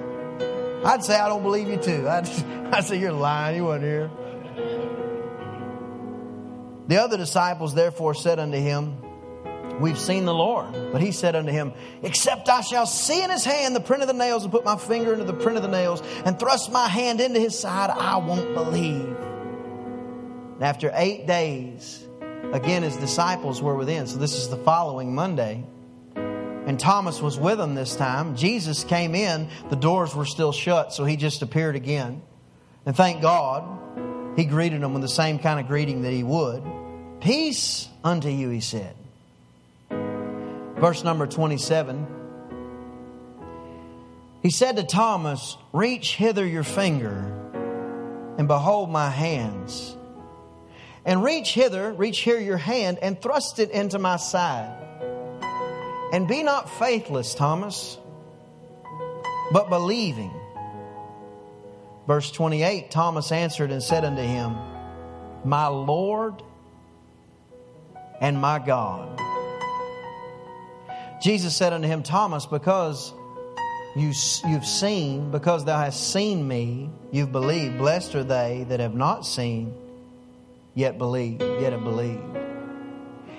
I'd 0.84 1.04
say, 1.04 1.16
I 1.18 1.28
don't 1.28 1.42
believe 1.42 1.68
you 1.68 1.78
too. 1.78 2.08
I'd, 2.08 2.28
I'd 2.74 2.84
say, 2.84 2.98
you're 2.98 3.12
lying. 3.12 3.54
He 3.56 3.60
wasn't 3.60 3.84
here. 3.84 4.10
The 6.88 7.02
other 7.02 7.16
disciples 7.16 7.74
therefore 7.74 8.14
said 8.14 8.38
unto 8.38 8.58
him, 8.58 9.02
We've 9.80 9.98
seen 9.98 10.24
the 10.24 10.34
Lord. 10.34 10.72
But 10.92 11.02
he 11.02 11.12
said 11.12 11.36
unto 11.36 11.52
him, 11.52 11.72
Except 12.02 12.48
I 12.48 12.62
shall 12.62 12.86
see 12.86 13.22
in 13.22 13.30
his 13.30 13.44
hand 13.44 13.76
the 13.76 13.80
print 13.80 14.02
of 14.02 14.08
the 14.08 14.14
nails, 14.14 14.42
and 14.44 14.52
put 14.52 14.64
my 14.64 14.76
finger 14.76 15.12
into 15.12 15.24
the 15.24 15.34
print 15.34 15.56
of 15.56 15.62
the 15.62 15.68
nails, 15.68 16.02
and 16.24 16.38
thrust 16.38 16.72
my 16.72 16.88
hand 16.88 17.20
into 17.20 17.38
his 17.38 17.58
side, 17.58 17.90
I 17.90 18.16
won't 18.16 18.54
believe. 18.54 19.16
And 20.54 20.62
after 20.62 20.90
eight 20.94 21.26
days, 21.26 22.06
again 22.52 22.82
his 22.82 22.96
disciples 22.96 23.60
were 23.60 23.74
within. 23.74 24.06
So 24.06 24.16
this 24.16 24.34
is 24.34 24.48
the 24.48 24.56
following 24.56 25.14
Monday. 25.14 25.64
And 26.14 26.80
Thomas 26.80 27.20
was 27.20 27.38
with 27.38 27.58
them 27.58 27.74
this 27.74 27.94
time. 27.94 28.34
Jesus 28.34 28.82
came 28.82 29.14
in, 29.14 29.48
the 29.68 29.76
doors 29.76 30.14
were 30.14 30.24
still 30.24 30.52
shut, 30.52 30.92
so 30.92 31.04
he 31.04 31.16
just 31.16 31.42
appeared 31.42 31.76
again. 31.76 32.22
And 32.86 32.96
thank 32.96 33.20
God, 33.20 33.64
he 34.36 34.44
greeted 34.44 34.82
them 34.82 34.92
with 34.92 35.02
the 35.02 35.08
same 35.08 35.38
kind 35.38 35.58
of 35.58 35.66
greeting 35.66 36.02
that 36.02 36.12
he 36.12 36.22
would. 36.22 36.62
Peace 37.20 37.88
unto 38.04 38.28
you, 38.28 38.50
he 38.50 38.60
said. 38.60 38.94
Verse 39.90 41.02
number 41.02 41.26
27. 41.26 42.06
He 44.42 44.50
said 44.50 44.76
to 44.76 44.84
Thomas, 44.84 45.56
Reach 45.72 46.16
hither 46.16 46.46
your 46.46 46.62
finger, 46.62 47.32
and 48.36 48.46
behold 48.46 48.90
my 48.90 49.08
hands. 49.08 49.96
And 51.06 51.24
reach 51.24 51.54
hither, 51.54 51.92
reach 51.92 52.18
here 52.18 52.38
your 52.38 52.58
hand, 52.58 52.98
and 53.00 53.20
thrust 53.20 53.58
it 53.58 53.70
into 53.70 53.98
my 53.98 54.16
side. 54.16 54.70
And 56.12 56.28
be 56.28 56.42
not 56.42 56.68
faithless, 56.68 57.34
Thomas, 57.34 57.96
but 59.50 59.70
believing. 59.70 60.35
Verse 62.06 62.30
28 62.30 62.90
Thomas 62.90 63.32
answered 63.32 63.70
and 63.70 63.82
said 63.82 64.04
unto 64.04 64.22
him, 64.22 64.56
My 65.44 65.66
Lord 65.66 66.42
and 68.20 68.40
my 68.40 68.58
God. 68.58 69.20
Jesus 71.20 71.56
said 71.56 71.72
unto 71.72 71.88
him, 71.88 72.02
Thomas, 72.02 72.46
because 72.46 73.12
you, 73.96 74.12
you've 74.46 74.66
seen, 74.66 75.30
because 75.30 75.64
thou 75.64 75.78
hast 75.78 76.12
seen 76.12 76.46
me, 76.46 76.90
you've 77.10 77.32
believed. 77.32 77.78
Blessed 77.78 78.14
are 78.14 78.24
they 78.24 78.64
that 78.68 78.80
have 78.80 78.94
not 78.94 79.26
seen, 79.26 79.74
yet 80.74 80.98
believe, 80.98 81.40
yet 81.40 81.72
have 81.72 81.82
believed. 81.82 82.22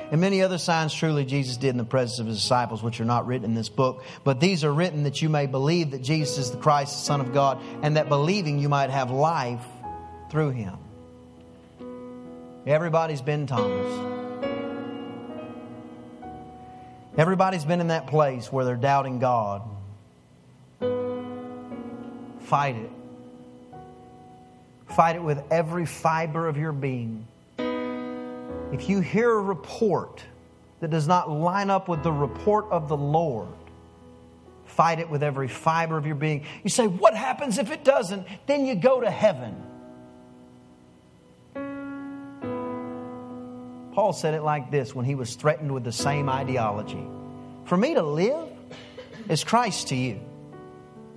And 0.09 0.21
many 0.21 0.41
other 0.41 0.57
signs 0.57 0.93
truly 0.93 1.25
Jesus 1.25 1.57
did 1.57 1.69
in 1.69 1.77
the 1.77 1.83
presence 1.83 2.19
of 2.19 2.27
his 2.27 2.37
disciples, 2.37 2.81
which 2.81 3.01
are 3.01 3.05
not 3.05 3.27
written 3.27 3.45
in 3.45 3.55
this 3.55 3.67
book. 3.67 4.03
But 4.23 4.39
these 4.39 4.63
are 4.63 4.73
written 4.73 5.03
that 5.03 5.21
you 5.21 5.27
may 5.27 5.47
believe 5.47 5.91
that 5.91 6.01
Jesus 6.01 6.37
is 6.37 6.51
the 6.51 6.57
Christ, 6.57 6.97
the 6.99 7.03
Son 7.03 7.19
of 7.19 7.33
God, 7.33 7.61
and 7.81 7.97
that 7.97 8.07
believing 8.07 8.59
you 8.59 8.69
might 8.69 8.89
have 8.89 9.11
life 9.11 9.65
through 10.29 10.51
him. 10.51 10.77
Everybody's 12.65 13.21
been 13.21 13.47
Thomas. 13.47 14.15
Everybody's 17.17 17.65
been 17.65 17.81
in 17.81 17.87
that 17.87 18.07
place 18.07 18.51
where 18.51 18.63
they're 18.63 18.75
doubting 18.75 19.19
God. 19.19 19.63
Fight 22.41 22.75
it. 22.75 22.91
Fight 24.87 25.15
it 25.17 25.23
with 25.23 25.43
every 25.51 25.85
fiber 25.85 26.47
of 26.47 26.57
your 26.57 26.71
being. 26.71 27.27
If 28.71 28.89
you 28.89 28.99
hear 28.99 29.31
a 29.31 29.41
report 29.41 30.23
that 30.81 30.89
does 30.89 31.07
not 31.07 31.29
line 31.29 31.69
up 31.69 31.87
with 31.87 32.03
the 32.03 32.11
report 32.11 32.65
of 32.69 32.89
the 32.89 32.97
Lord, 32.97 33.47
fight 34.65 34.99
it 34.99 35.09
with 35.09 35.23
every 35.23 35.47
fiber 35.47 35.97
of 35.97 36.05
your 36.05 36.15
being. 36.15 36.45
You 36.63 36.69
say, 36.69 36.87
What 36.87 37.15
happens 37.15 37.57
if 37.57 37.71
it 37.71 37.83
doesn't? 37.83 38.27
Then 38.45 38.65
you 38.65 38.75
go 38.75 39.01
to 39.01 39.09
heaven. 39.09 39.55
Paul 43.93 44.13
said 44.13 44.35
it 44.35 44.43
like 44.43 44.69
this 44.69 44.93
when 44.93 45.05
he 45.05 45.15
was 45.15 45.33
threatened 45.33 45.71
with 45.71 45.83
the 45.83 45.91
same 45.91 46.29
ideology 46.29 47.03
For 47.65 47.75
me 47.75 47.95
to 47.95 48.03
live 48.03 48.47
is 49.27 49.43
Christ 49.43 49.87
to 49.87 49.95
you, 49.95 50.19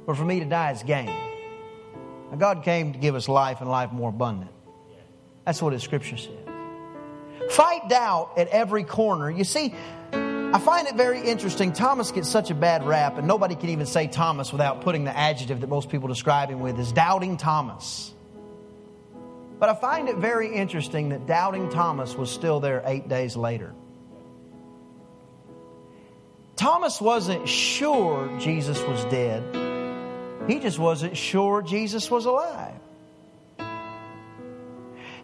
but 0.07 0.17
for 0.17 0.25
me 0.25 0.41
to 0.41 0.47
die 0.47 0.71
is 0.71 0.83
gain. 0.83 1.07
Now, 2.31 2.37
God 2.39 2.63
came 2.63 2.93
to 2.93 2.99
give 2.99 3.17
us 3.17 3.29
life 3.29 3.61
and 3.61 3.69
life 3.69 3.93
more 3.93 4.09
abundant. 4.09 4.51
That's 5.45 5.61
what 5.61 5.73
His 5.73 5.83
scripture 5.83 6.17
says. 6.17 6.50
Fight 7.49 7.89
doubt 7.89 8.33
at 8.37 8.49
every 8.49 8.85
corner. 8.85 9.31
You 9.31 9.45
see, 9.45 9.75
I 10.13 10.59
find 10.59 10.89
it 10.89 10.97
very 10.97 11.21
interesting. 11.21 11.73
Thomas 11.73 12.11
gets 12.11 12.29
such 12.29 12.51
a 12.51 12.55
bad 12.55 12.85
rap, 12.85 13.19
and 13.19 13.27
nobody 13.27 13.55
can 13.55 13.71
even 13.71 13.87
say 13.87 14.09
Thomas 14.09 14.53
without 14.53 14.81
putting 14.83 15.05
the 15.05 15.17
adjective 15.17 15.61
that 15.61 15.69
most 15.69 15.89
people 15.89 16.09
describe 16.09 16.51
him 16.51 16.61
with 16.61 16.79
is 16.79 16.93
doubting 16.93 17.37
Thomas. 17.37 18.13
But 19.61 19.69
I 19.69 19.75
find 19.75 20.09
it 20.09 20.17
very 20.17 20.53
interesting 20.55 21.11
that 21.11 21.27
doubting 21.27 21.71
Thomas 21.71 22.17
was 22.17 22.31
still 22.31 22.61
there 22.61 22.83
eight 22.85 23.09
days 23.09 23.37
later. 23.37 23.75
Thomas 26.57 27.01
wasn't 27.01 27.49
sure 27.49 28.31
Jesus 28.39 28.83
was 28.83 29.05
dead, 29.05 29.43
he 30.49 30.59
just 30.59 30.79
wasn't 30.79 31.17
sure 31.17 31.63
Jesus 31.63 32.11
was 32.11 32.25
alive. 32.27 32.75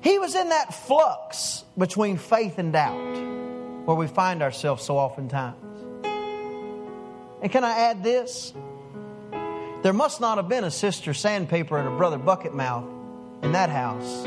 He 0.07 0.21
was 0.21 0.37
in 0.37 0.51
that 0.51 0.73
flux 0.73 1.64
between 1.77 2.16
faith 2.16 2.59
and 2.59 2.73
doubt 2.73 3.16
where 3.87 3.97
we 3.97 4.07
find 4.07 4.40
ourselves 4.40 4.85
so 4.85 4.99
oftentimes. 4.99 5.57
And 7.42 7.51
can 7.51 7.64
I 7.64 7.77
add 7.77 8.05
this? 8.05 8.55
There 9.83 9.92
must 9.92 10.21
not 10.21 10.37
have 10.37 10.49
been 10.49 10.62
a 10.62 10.71
sister 10.71 11.12
sandpaper 11.12 11.77
and 11.77 11.88
a 11.88 11.97
brother 11.97 12.19
bucket 12.19 12.55
mouth 12.55 12.85
in 13.42 13.51
that 13.51 13.69
house. 13.69 14.23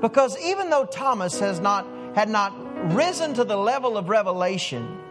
Because 0.00 0.42
even 0.42 0.70
though 0.70 0.86
Thomas 0.86 1.38
has 1.38 1.60
not, 1.60 1.86
had 2.14 2.30
not 2.30 2.54
risen 2.94 3.34
to 3.34 3.44
the 3.44 3.58
level 3.58 3.98
of 3.98 4.08
revelation 4.08 5.02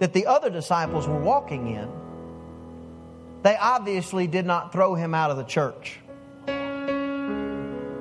that 0.00 0.12
the 0.12 0.26
other 0.26 0.50
disciples 0.50 1.06
were 1.06 1.20
walking 1.20 1.68
in, 1.68 1.88
they 3.44 3.56
obviously 3.56 4.26
did 4.26 4.44
not 4.44 4.72
throw 4.72 4.96
him 4.96 5.14
out 5.14 5.30
of 5.30 5.36
the 5.36 5.44
church. 5.44 6.00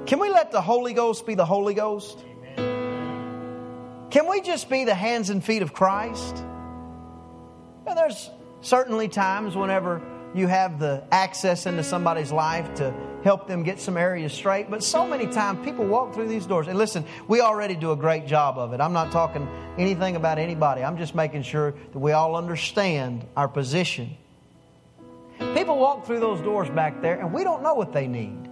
Can 0.05 0.19
we 0.19 0.29
let 0.29 0.51
the 0.51 0.61
Holy 0.61 0.93
Ghost 0.93 1.25
be 1.25 1.33
the 1.33 1.45
Holy 1.45 1.73
Ghost? 1.73 2.23
Can 2.57 4.29
we 4.29 4.41
just 4.41 4.69
be 4.69 4.85
the 4.85 4.93
hands 4.93 5.31
and 5.31 5.43
feet 5.43 5.63
of 5.63 5.73
Christ? 5.73 6.43
There's 7.85 8.29
certainly 8.61 9.07
times 9.07 9.55
whenever 9.55 10.01
you 10.35 10.47
have 10.47 10.79
the 10.79 11.03
access 11.11 11.65
into 11.65 11.83
somebody's 11.83 12.31
life 12.31 12.71
to 12.75 12.93
help 13.23 13.47
them 13.47 13.63
get 13.63 13.79
some 13.79 13.97
areas 13.97 14.31
straight. 14.31 14.69
But 14.69 14.83
so 14.83 15.07
many 15.07 15.27
times 15.27 15.65
people 15.65 15.85
walk 15.85 16.13
through 16.13 16.27
these 16.27 16.45
doors. 16.45 16.67
And 16.67 16.77
listen, 16.77 17.05
we 17.27 17.41
already 17.41 17.75
do 17.75 17.91
a 17.91 17.95
great 17.95 18.27
job 18.27 18.59
of 18.59 18.73
it. 18.73 18.81
I'm 18.81 18.93
not 18.93 19.11
talking 19.11 19.47
anything 19.77 20.15
about 20.15 20.37
anybody. 20.37 20.83
I'm 20.83 20.97
just 20.97 21.15
making 21.15 21.43
sure 21.43 21.71
that 21.71 21.99
we 21.99 22.11
all 22.11 22.35
understand 22.35 23.25
our 23.35 23.47
position. 23.47 24.15
People 25.39 25.77
walk 25.79 26.05
through 26.05 26.19
those 26.19 26.41
doors 26.41 26.69
back 26.69 27.01
there 27.01 27.19
and 27.19 27.33
we 27.33 27.43
don't 27.43 27.63
know 27.63 27.73
what 27.73 27.91
they 27.91 28.05
need. 28.05 28.44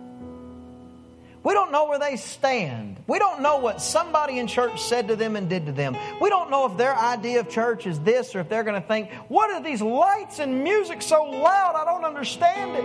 We 1.44 1.54
don't 1.54 1.74
know 1.74 1.86
where 1.86 2.00
they 2.00 2.16
stand. 2.16 3.04
We 3.06 3.20
don't 3.20 3.42
know 3.42 3.58
what 3.58 3.82
somebody 3.82 4.40
in 4.40 4.48
church 4.48 4.82
said 4.82 5.10
to 5.10 5.18
them 5.18 5.36
and 5.36 5.50
did 5.50 5.66
to 5.66 5.74
them. 5.74 5.98
We 6.22 6.30
don't 6.30 6.50
know 6.50 6.66
if 6.72 6.78
their 6.78 6.96
idea 6.96 7.42
of 7.42 7.50
church 7.50 7.86
is 7.86 8.00
this 8.00 8.34
or 8.34 8.40
if 8.40 8.48
they're 8.48 8.64
going 8.64 8.82
to 8.82 8.88
think, 8.88 9.12
what 9.28 9.52
are 9.52 9.62
these 9.62 9.82
lights 9.82 10.40
and 10.40 10.64
music 10.64 11.02
so 11.02 11.24
loud? 11.24 11.76
I 11.76 11.84
don't 11.84 12.06
understand 12.06 12.72
it. 12.78 12.84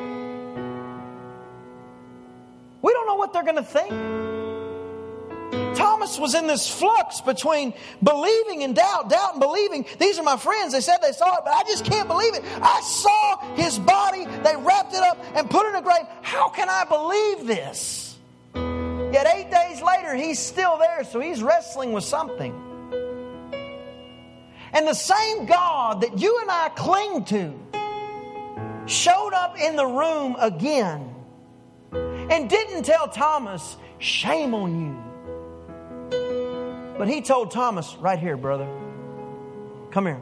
We 2.82 2.92
don't 2.92 3.06
know 3.06 3.14
what 3.14 3.32
they're 3.32 3.44
going 3.44 3.56
to 3.56 3.62
think. 3.62 3.90
Thomas 5.76 6.18
was 6.18 6.34
in 6.34 6.48
this 6.48 6.68
flux 6.68 7.20
between 7.20 7.72
believing 8.02 8.64
and 8.64 8.74
doubt, 8.74 9.08
doubt 9.08 9.34
and 9.34 9.40
believing. 9.40 9.86
These 10.00 10.18
are 10.18 10.24
my 10.24 10.36
friends. 10.36 10.72
They 10.72 10.80
said 10.80 10.98
they 11.00 11.12
saw 11.12 11.36
it, 11.36 11.42
but 11.44 11.54
I 11.54 11.62
just 11.62 11.84
can't 11.84 12.08
believe 12.08 12.34
it. 12.34 12.42
I 12.60 12.80
saw 12.80 13.54
his 13.54 13.78
body. 13.78 14.24
They 14.24 14.56
wrapped 14.56 14.94
it 14.94 15.02
up 15.02 15.16
and 15.34 15.48
put 15.48 15.66
it 15.66 15.70
in 15.70 15.74
a 15.76 15.82
grave. 15.82 16.06
How 16.22 16.48
can 16.48 16.68
I 16.68 16.84
believe 16.84 17.46
this? 17.46 18.07
Yet 19.12 19.26
eight 19.34 19.50
days 19.50 19.82
later, 19.82 20.14
he's 20.14 20.38
still 20.38 20.76
there, 20.78 21.04
so 21.04 21.20
he's 21.20 21.42
wrestling 21.42 21.92
with 21.92 22.04
something. 22.04 22.52
And 24.72 24.86
the 24.86 24.94
same 24.94 25.46
God 25.46 26.02
that 26.02 26.18
you 26.18 26.38
and 26.42 26.50
I 26.50 26.68
cling 26.70 27.24
to 27.26 27.54
showed 28.86 29.32
up 29.34 29.58
in 29.58 29.76
the 29.76 29.86
room 29.86 30.36
again 30.38 31.14
and 31.92 32.50
didn't 32.50 32.82
tell 32.84 33.08
Thomas, 33.08 33.76
Shame 33.98 34.54
on 34.54 34.80
you. 34.80 34.96
But 36.98 37.08
he 37.08 37.20
told 37.22 37.50
Thomas, 37.50 37.96
Right 37.96 38.18
here, 38.18 38.36
brother. 38.36 38.68
Come 39.90 40.06
here. 40.06 40.20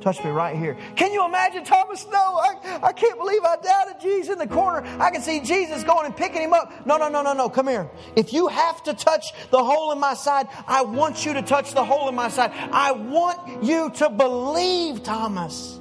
Touch 0.00 0.22
me 0.22 0.30
right 0.30 0.56
here. 0.56 0.76
Can 0.94 1.12
you 1.12 1.24
imagine 1.24 1.64
Thomas? 1.64 2.06
No, 2.06 2.18
I, 2.18 2.80
I 2.82 2.92
can't 2.92 3.18
believe 3.18 3.42
I 3.42 3.56
doubted 3.56 4.00
Jesus 4.00 4.32
in 4.32 4.38
the 4.38 4.46
corner. 4.46 4.86
I 5.00 5.10
can 5.10 5.22
see 5.22 5.40
Jesus 5.40 5.84
going 5.84 6.06
and 6.06 6.16
picking 6.16 6.42
him 6.42 6.52
up. 6.52 6.86
No, 6.86 6.98
no, 6.98 7.08
no, 7.08 7.22
no, 7.22 7.32
no. 7.32 7.48
Come 7.48 7.68
here. 7.68 7.90
If 8.14 8.32
you 8.32 8.48
have 8.48 8.82
to 8.84 8.94
touch 8.94 9.24
the 9.50 9.62
hole 9.64 9.92
in 9.92 9.98
my 9.98 10.14
side, 10.14 10.48
I 10.66 10.82
want 10.82 11.24
you 11.24 11.32
to 11.32 11.42
touch 11.42 11.72
the 11.72 11.84
hole 11.84 12.08
in 12.08 12.14
my 12.14 12.28
side. 12.28 12.52
I 12.54 12.92
want 12.92 13.64
you 13.64 13.90
to 13.90 14.10
believe, 14.10 15.02
Thomas. 15.02 15.80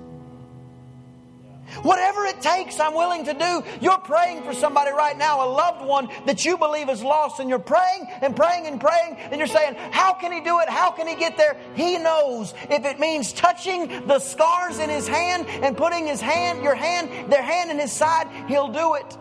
Whatever 1.82 2.26
it 2.26 2.42
takes, 2.42 2.80
I'm 2.80 2.94
willing 2.94 3.26
to 3.26 3.34
do. 3.34 3.64
You're 3.82 4.00
praying 4.00 4.44
for 4.44 4.54
somebody 4.54 4.92
right 4.92 5.18
now, 5.18 5.46
a 5.46 5.50
loved 5.50 5.86
one 5.86 6.10
that 6.26 6.46
you 6.46 6.58
believe 6.58 6.90
is 6.90 7.04
lost, 7.04 7.40
and 7.40 7.50
you're 7.50 7.60
praying 7.60 8.08
and 8.22 8.36
praying 8.36 8.68
and 8.68 8.80
praying, 8.80 9.16
and 9.18 9.38
you're 9.38 9.48
saying, 9.48 9.76
How 9.92 10.14
can 10.14 10.32
he 10.32 10.42
do 10.42 10.60
it? 10.60 10.70
How 10.70 10.92
can 10.92 11.08
he 11.08 11.16
get 11.16 11.38
there? 11.38 11.58
He 11.76 11.98
knows. 11.98 12.54
If 12.70 12.86
it 12.86 13.00
means 13.00 13.34
touching 13.34 14.08
the 14.08 14.20
scars 14.20 14.80
in 14.80 14.90
his 14.90 15.08
hand 15.08 15.48
and 15.48 15.76
putting 15.76 16.08
his 16.08 16.22
hand, 16.22 16.64
your 16.64 16.76
hand, 16.76 17.32
their 17.32 17.44
hand 17.44 17.72
in 17.72 17.80
his 17.80 17.92
side, 17.92 18.28
he'll 18.48 18.72
do 18.72 18.96
it. 18.96 19.18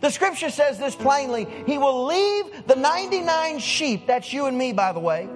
The 0.00 0.10
scripture 0.10 0.50
says 0.50 0.78
this 0.78 0.94
plainly 0.94 1.46
He 1.66 1.78
will 1.78 2.06
leave 2.06 2.66
the 2.66 2.76
99 2.76 3.58
sheep, 3.58 4.06
that's 4.06 4.32
you 4.32 4.46
and 4.46 4.56
me, 4.56 4.72
by 4.72 4.92
the 4.92 5.00
way, 5.00 5.28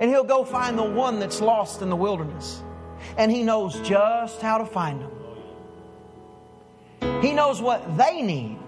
and 0.00 0.10
He'll 0.10 0.24
go 0.24 0.44
find 0.44 0.78
the 0.78 0.82
one 0.82 1.20
that's 1.20 1.40
lost 1.40 1.82
in 1.82 1.90
the 1.90 1.96
wilderness 1.96 2.62
and 3.16 3.30
He 3.30 3.42
knows 3.42 3.80
just 3.80 4.40
how 4.40 4.58
to 4.58 4.66
find 4.66 5.00
them. 5.00 5.10
He 7.22 7.32
knows 7.32 7.60
what 7.60 7.96
they 7.96 8.22
need. 8.22 8.58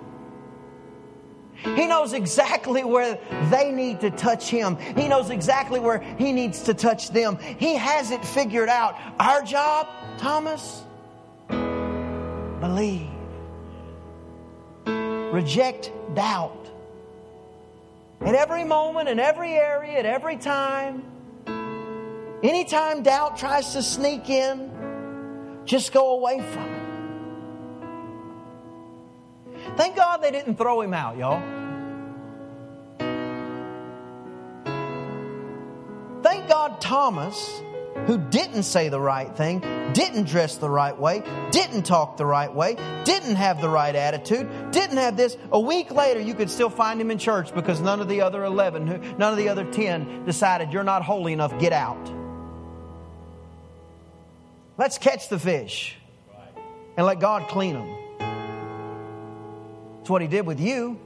He 1.65 1.87
knows 1.87 2.13
exactly 2.13 2.83
where 2.83 3.19
they 3.51 3.71
need 3.71 4.01
to 4.01 4.11
touch 4.11 4.49
him. 4.49 4.77
He 4.97 5.07
knows 5.07 5.31
exactly 5.31 5.79
where 5.79 6.01
he 6.19 6.33
needs 6.33 6.63
to 6.63 6.75
touch 6.75 7.11
them. 7.11 7.39
He 7.59 7.77
has 7.77 8.11
it 8.11 8.25
figured 8.25 8.69
out. 8.69 8.97
Our 9.21 9.43
job, 9.43 9.87
Thomas, 10.19 10.83
believe. 11.49 13.09
Reject 14.87 15.93
doubt. 16.15 16.59
At 18.21 18.35
every 18.35 18.65
moment, 18.65 19.09
in 19.09 19.19
every 19.21 19.55
area, 19.55 19.99
at 19.99 20.07
every 20.07 20.37
time, 20.37 21.12
anytime 22.43 23.03
doubt 23.03 23.37
tries 23.37 23.73
to 23.73 23.83
sneak 23.83 24.29
in, 24.29 24.71
just 25.65 25.93
go 25.93 26.17
away 26.17 26.41
from 26.41 26.69
it. 26.69 26.83
Thank 29.77 29.97
God 29.97 30.23
they 30.23 30.31
didn't 30.31 30.57
throw 30.57 30.81
him 30.81 30.93
out, 30.93 31.17
y'all. 31.17 31.41
Thank 36.23 36.49
God 36.49 36.81
Thomas, 36.81 37.63
who 38.07 38.19
didn't 38.19 38.65
say 38.65 38.89
the 38.89 39.01
right 39.01 39.35
thing, 39.37 39.61
didn't 39.93 40.25
dress 40.25 40.57
the 40.57 40.69
right 40.69 40.99
way, 40.99 41.23
didn't 41.51 41.83
talk 41.85 42.17
the 42.17 42.27
right 42.27 42.53
way, 42.53 42.77
didn't 43.05 43.37
have 43.37 43.61
the 43.61 43.69
right 43.69 43.95
attitude, 43.95 44.49
didn't 44.73 44.97
have 44.97 45.17
this. 45.17 45.37
A 45.53 45.61
week 45.61 45.91
later, 45.91 46.21
you 46.21 46.35
could 46.35 46.51
still 46.51 46.71
find 46.71 47.01
him 47.01 47.11
in 47.11 47.19
church 47.19 47.55
because 47.55 47.81
none 47.81 48.01
of 48.01 48.09
the 48.09 48.21
other 48.21 48.45
11, 48.45 49.17
none 49.19 49.33
of 49.33 49.37
the 49.37 49.49
other 49.49 49.65
10 49.65 50.25
decided, 50.25 50.73
You're 50.73 50.85
not 50.85 51.03
holy 51.03 51.33
enough, 51.33 51.59
get 51.59 51.73
out. 51.73 52.22
Let's 54.79 54.99
catch 54.99 55.29
the 55.29 55.39
fish 55.39 55.97
and 56.97 57.07
let 57.07 57.21
God 57.21 57.49
clean 57.49 57.75
them. 57.75 57.97
It's 60.01 60.11
what 60.11 60.23
He 60.23 60.29
did 60.29 60.47
with 60.47 60.61
you. 60.61 60.99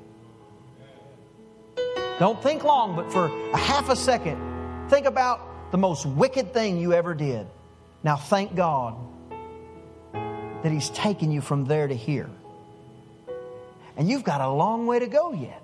Don't 2.18 2.42
think 2.42 2.64
long, 2.64 2.96
but 2.96 3.12
for 3.12 3.26
a 3.52 3.56
half 3.56 3.90
a 3.90 3.96
second, 3.96 4.88
think 4.88 5.06
about 5.06 5.70
the 5.70 5.78
most 5.78 6.06
wicked 6.06 6.54
thing 6.54 6.78
you 6.78 6.92
ever 6.94 7.14
did. 7.14 7.46
Now, 8.02 8.16
thank 8.16 8.54
God 8.54 8.96
that 10.62 10.72
He's 10.72 10.88
taken 10.90 11.30
you 11.30 11.40
from 11.40 11.66
there 11.66 11.86
to 11.86 11.94
here. 11.94 12.30
And 13.96 14.08
you've 14.08 14.24
got 14.24 14.40
a 14.40 14.48
long 14.48 14.86
way 14.86 14.98
to 14.98 15.06
go 15.06 15.32
yet. 15.32 15.62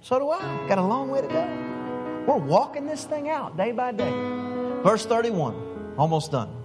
So 0.00 0.18
do 0.18 0.30
I. 0.30 0.66
Got 0.68 0.78
a 0.78 0.82
long 0.82 1.10
way 1.10 1.20
to 1.20 1.28
go. 1.28 2.24
We're 2.26 2.36
walking 2.36 2.86
this 2.86 3.04
thing 3.04 3.28
out 3.28 3.56
day 3.56 3.72
by 3.72 3.92
day. 3.92 4.10
Verse 4.82 5.04
31, 5.04 5.94
almost 5.98 6.32
done. 6.32 6.59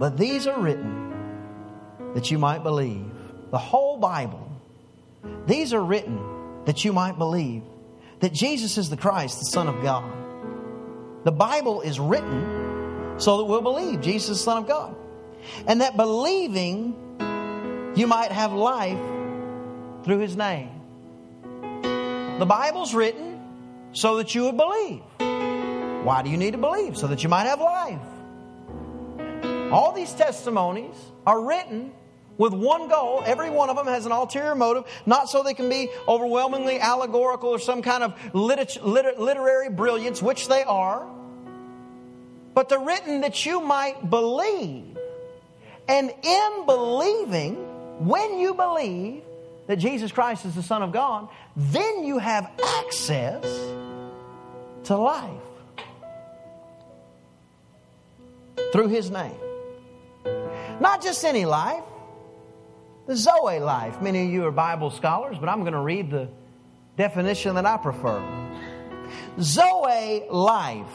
But 0.00 0.16
these 0.16 0.46
are 0.46 0.58
written 0.58 1.12
that 2.14 2.30
you 2.30 2.38
might 2.38 2.62
believe. 2.62 3.04
The 3.50 3.58
whole 3.58 3.98
Bible. 3.98 4.50
These 5.46 5.74
are 5.74 5.84
written 5.84 6.64
that 6.64 6.86
you 6.86 6.94
might 6.94 7.18
believe 7.18 7.62
that 8.20 8.32
Jesus 8.32 8.78
is 8.78 8.88
the 8.88 8.96
Christ, 8.96 9.40
the 9.40 9.44
Son 9.44 9.68
of 9.68 9.82
God. 9.82 10.10
The 11.24 11.32
Bible 11.32 11.82
is 11.82 12.00
written 12.00 13.16
so 13.18 13.38
that 13.38 13.44
we'll 13.44 13.60
believe 13.60 14.00
Jesus 14.00 14.30
is 14.30 14.38
the 14.38 14.44
Son 14.44 14.56
of 14.56 14.66
God. 14.66 14.96
And 15.66 15.82
that 15.82 15.98
believing 15.98 16.96
you 17.94 18.06
might 18.06 18.32
have 18.32 18.54
life 18.54 18.98
through 20.04 20.20
His 20.20 20.34
name. 20.34 20.70
The 22.38 22.46
Bible's 22.46 22.94
written 22.94 23.38
so 23.92 24.16
that 24.16 24.34
you 24.34 24.44
would 24.44 24.56
believe. 24.56 25.02
Why 26.06 26.22
do 26.24 26.30
you 26.30 26.38
need 26.38 26.52
to 26.52 26.58
believe? 26.58 26.96
So 26.96 27.06
that 27.08 27.22
you 27.22 27.28
might 27.28 27.44
have 27.44 27.60
life. 27.60 28.00
Mm-hmm. 29.70 29.78
All 29.78 29.92
these 29.92 30.12
testimonies 30.12 30.96
are 31.24 31.40
written 31.40 31.92
with 32.38 32.52
one 32.52 32.88
goal. 32.88 33.22
Every 33.24 33.50
one 33.50 33.70
of 33.70 33.76
them 33.76 33.86
has 33.86 34.04
an 34.04 34.10
ulterior 34.10 34.56
motive, 34.56 34.84
not 35.06 35.28
so 35.28 35.44
they 35.44 35.54
can 35.54 35.68
be 35.68 35.90
overwhelmingly 36.08 36.80
allegorical 36.80 37.50
or 37.50 37.60
some 37.60 37.80
kind 37.80 38.02
of 38.02 38.34
liter- 38.34 38.82
literary 38.82 39.70
brilliance, 39.70 40.20
which 40.20 40.48
they 40.48 40.64
are, 40.64 41.06
but 42.52 42.68
they're 42.68 42.80
written 42.80 43.20
that 43.20 43.46
you 43.46 43.60
might 43.60 44.10
believe. 44.10 44.98
And 45.86 46.12
in 46.22 46.66
believing, 46.66 47.54
when 48.04 48.40
you 48.40 48.54
believe 48.54 49.22
that 49.68 49.76
Jesus 49.76 50.10
Christ 50.10 50.46
is 50.46 50.56
the 50.56 50.64
Son 50.64 50.82
of 50.82 50.90
God, 50.90 51.28
then 51.54 52.02
you 52.02 52.18
have 52.18 52.50
access 52.64 53.44
to 54.84 54.96
life 54.96 55.30
through 58.72 58.88
His 58.88 59.12
name. 59.12 59.38
Not 60.80 61.02
just 61.02 61.24
any 61.24 61.44
life, 61.44 61.84
the 63.06 63.14
Zoe 63.14 63.60
life. 63.60 64.00
Many 64.00 64.24
of 64.24 64.30
you 64.32 64.46
are 64.46 64.50
Bible 64.50 64.90
scholars, 64.90 65.36
but 65.38 65.48
I'm 65.48 65.60
going 65.60 65.74
to 65.74 65.80
read 65.80 66.10
the 66.10 66.28
definition 66.96 67.56
that 67.56 67.66
I 67.66 67.76
prefer. 67.76 68.22
Zoe 69.40 70.24
life. 70.30 70.86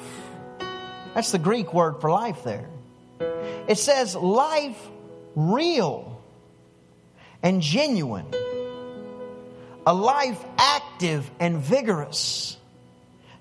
That's 1.13 1.32
the 1.32 1.39
Greek 1.39 1.74
word 1.74 2.02
for 2.02 2.10
life 2.10 2.43
there. 2.43 2.67
It 3.67 3.78
says 3.78 4.15
life 4.15 4.78
real 5.36 6.21
and 7.43 7.62
genuine. 7.62 8.28
A 9.86 9.93
life 9.93 10.43
active 10.58 11.30
and 11.39 11.60
vigorous. 11.60 12.58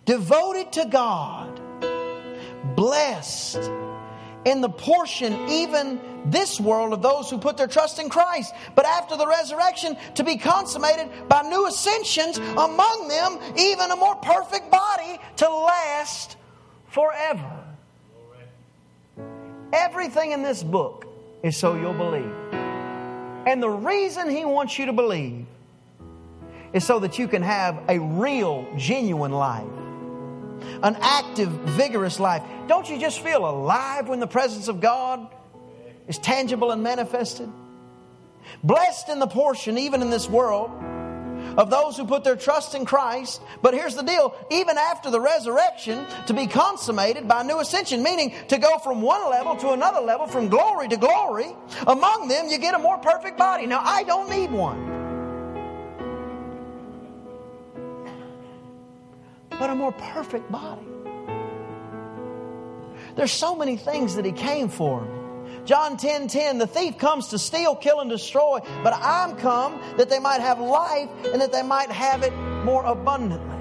Devoted 0.04 0.72
to 0.74 0.84
God. 0.84 1.60
Blessed 2.76 3.70
in 4.44 4.60
the 4.60 4.68
portion 4.68 5.48
even 5.48 6.00
this 6.24 6.60
world 6.60 6.92
of 6.92 7.02
those 7.02 7.30
who 7.30 7.38
put 7.38 7.56
their 7.56 7.66
trust 7.66 7.98
in 7.98 8.08
Christ. 8.08 8.54
But 8.74 8.86
after 8.86 9.16
the 9.16 9.26
resurrection, 9.26 9.96
to 10.14 10.24
be 10.24 10.36
consummated 10.36 11.08
by 11.28 11.42
new 11.42 11.66
ascensions, 11.66 12.38
among 12.38 13.08
them, 13.08 13.38
even 13.56 13.90
a 13.90 13.96
more 13.96 14.16
perfect 14.16 14.70
body 14.70 15.18
to 15.36 15.48
last 15.48 16.36
forever. 16.88 17.64
Everything 19.72 20.32
in 20.32 20.42
this 20.42 20.62
book 20.62 21.06
is 21.42 21.56
so 21.56 21.74
you'll 21.74 21.94
believe. 21.94 22.32
And 23.46 23.62
the 23.62 23.68
reason 23.68 24.30
he 24.30 24.44
wants 24.44 24.78
you 24.78 24.86
to 24.86 24.92
believe 24.92 25.46
is 26.72 26.84
so 26.84 27.00
that 27.00 27.18
you 27.18 27.28
can 27.28 27.42
have 27.42 27.82
a 27.88 27.98
real, 27.98 28.66
genuine 28.76 29.32
life 29.32 29.66
an 30.82 30.96
active, 31.00 31.48
vigorous 31.48 32.20
life. 32.20 32.42
Don't 32.68 32.88
you 32.88 32.98
just 32.98 33.20
feel 33.20 33.48
alive 33.48 34.08
when 34.08 34.20
the 34.20 34.26
presence 34.26 34.68
of 34.68 34.80
God 34.80 35.28
is 36.08 36.18
tangible 36.18 36.70
and 36.70 36.82
manifested? 36.82 37.50
Blessed 38.62 39.08
in 39.08 39.18
the 39.18 39.26
portion, 39.26 39.78
even 39.78 40.02
in 40.02 40.10
this 40.10 40.28
world, 40.28 40.70
of 41.56 41.70
those 41.70 41.96
who 41.96 42.04
put 42.04 42.24
their 42.24 42.36
trust 42.36 42.74
in 42.74 42.84
Christ. 42.84 43.40
But 43.62 43.74
here's 43.74 43.94
the 43.94 44.02
deal 44.02 44.34
even 44.50 44.76
after 44.76 45.10
the 45.10 45.20
resurrection, 45.20 46.06
to 46.26 46.34
be 46.34 46.46
consummated 46.46 47.26
by 47.26 47.42
new 47.42 47.58
ascension, 47.60 48.02
meaning 48.02 48.34
to 48.48 48.58
go 48.58 48.78
from 48.78 49.02
one 49.02 49.30
level 49.30 49.56
to 49.56 49.70
another 49.70 50.00
level, 50.00 50.26
from 50.26 50.48
glory 50.48 50.88
to 50.88 50.96
glory. 50.96 51.54
Among 51.86 52.28
them, 52.28 52.48
you 52.48 52.58
get 52.58 52.74
a 52.74 52.78
more 52.78 52.98
perfect 52.98 53.38
body. 53.38 53.66
Now, 53.66 53.80
I 53.82 54.02
don't 54.02 54.30
need 54.30 54.50
one. 54.50 54.94
but 59.58 59.70
a 59.70 59.74
more 59.74 59.92
perfect 59.92 60.50
body. 60.50 60.86
There's 63.16 63.32
so 63.32 63.54
many 63.54 63.76
things 63.76 64.16
that 64.16 64.24
he 64.24 64.32
came 64.32 64.68
for. 64.68 65.06
John 65.64 65.96
10 65.96 66.28
10, 66.28 66.58
the 66.58 66.66
thief 66.66 66.98
comes 66.98 67.28
to 67.28 67.38
steal, 67.38 67.74
kill, 67.74 68.00
and 68.00 68.10
destroy, 68.10 68.60
but 68.82 68.92
I'm 68.94 69.36
come 69.36 69.80
that 69.96 70.10
they 70.10 70.18
might 70.18 70.40
have 70.40 70.60
life 70.60 71.08
and 71.32 71.40
that 71.40 71.52
they 71.52 71.62
might 71.62 71.90
have 71.90 72.22
it 72.22 72.34
more 72.64 72.84
abundantly. 72.84 73.56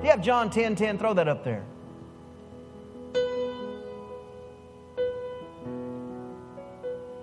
Do 0.00 0.04
you 0.04 0.10
have 0.10 0.22
John 0.22 0.50
10 0.50 0.76
10? 0.76 0.98
Throw 0.98 1.14
that 1.14 1.26
up 1.26 1.44
there. 1.44 1.64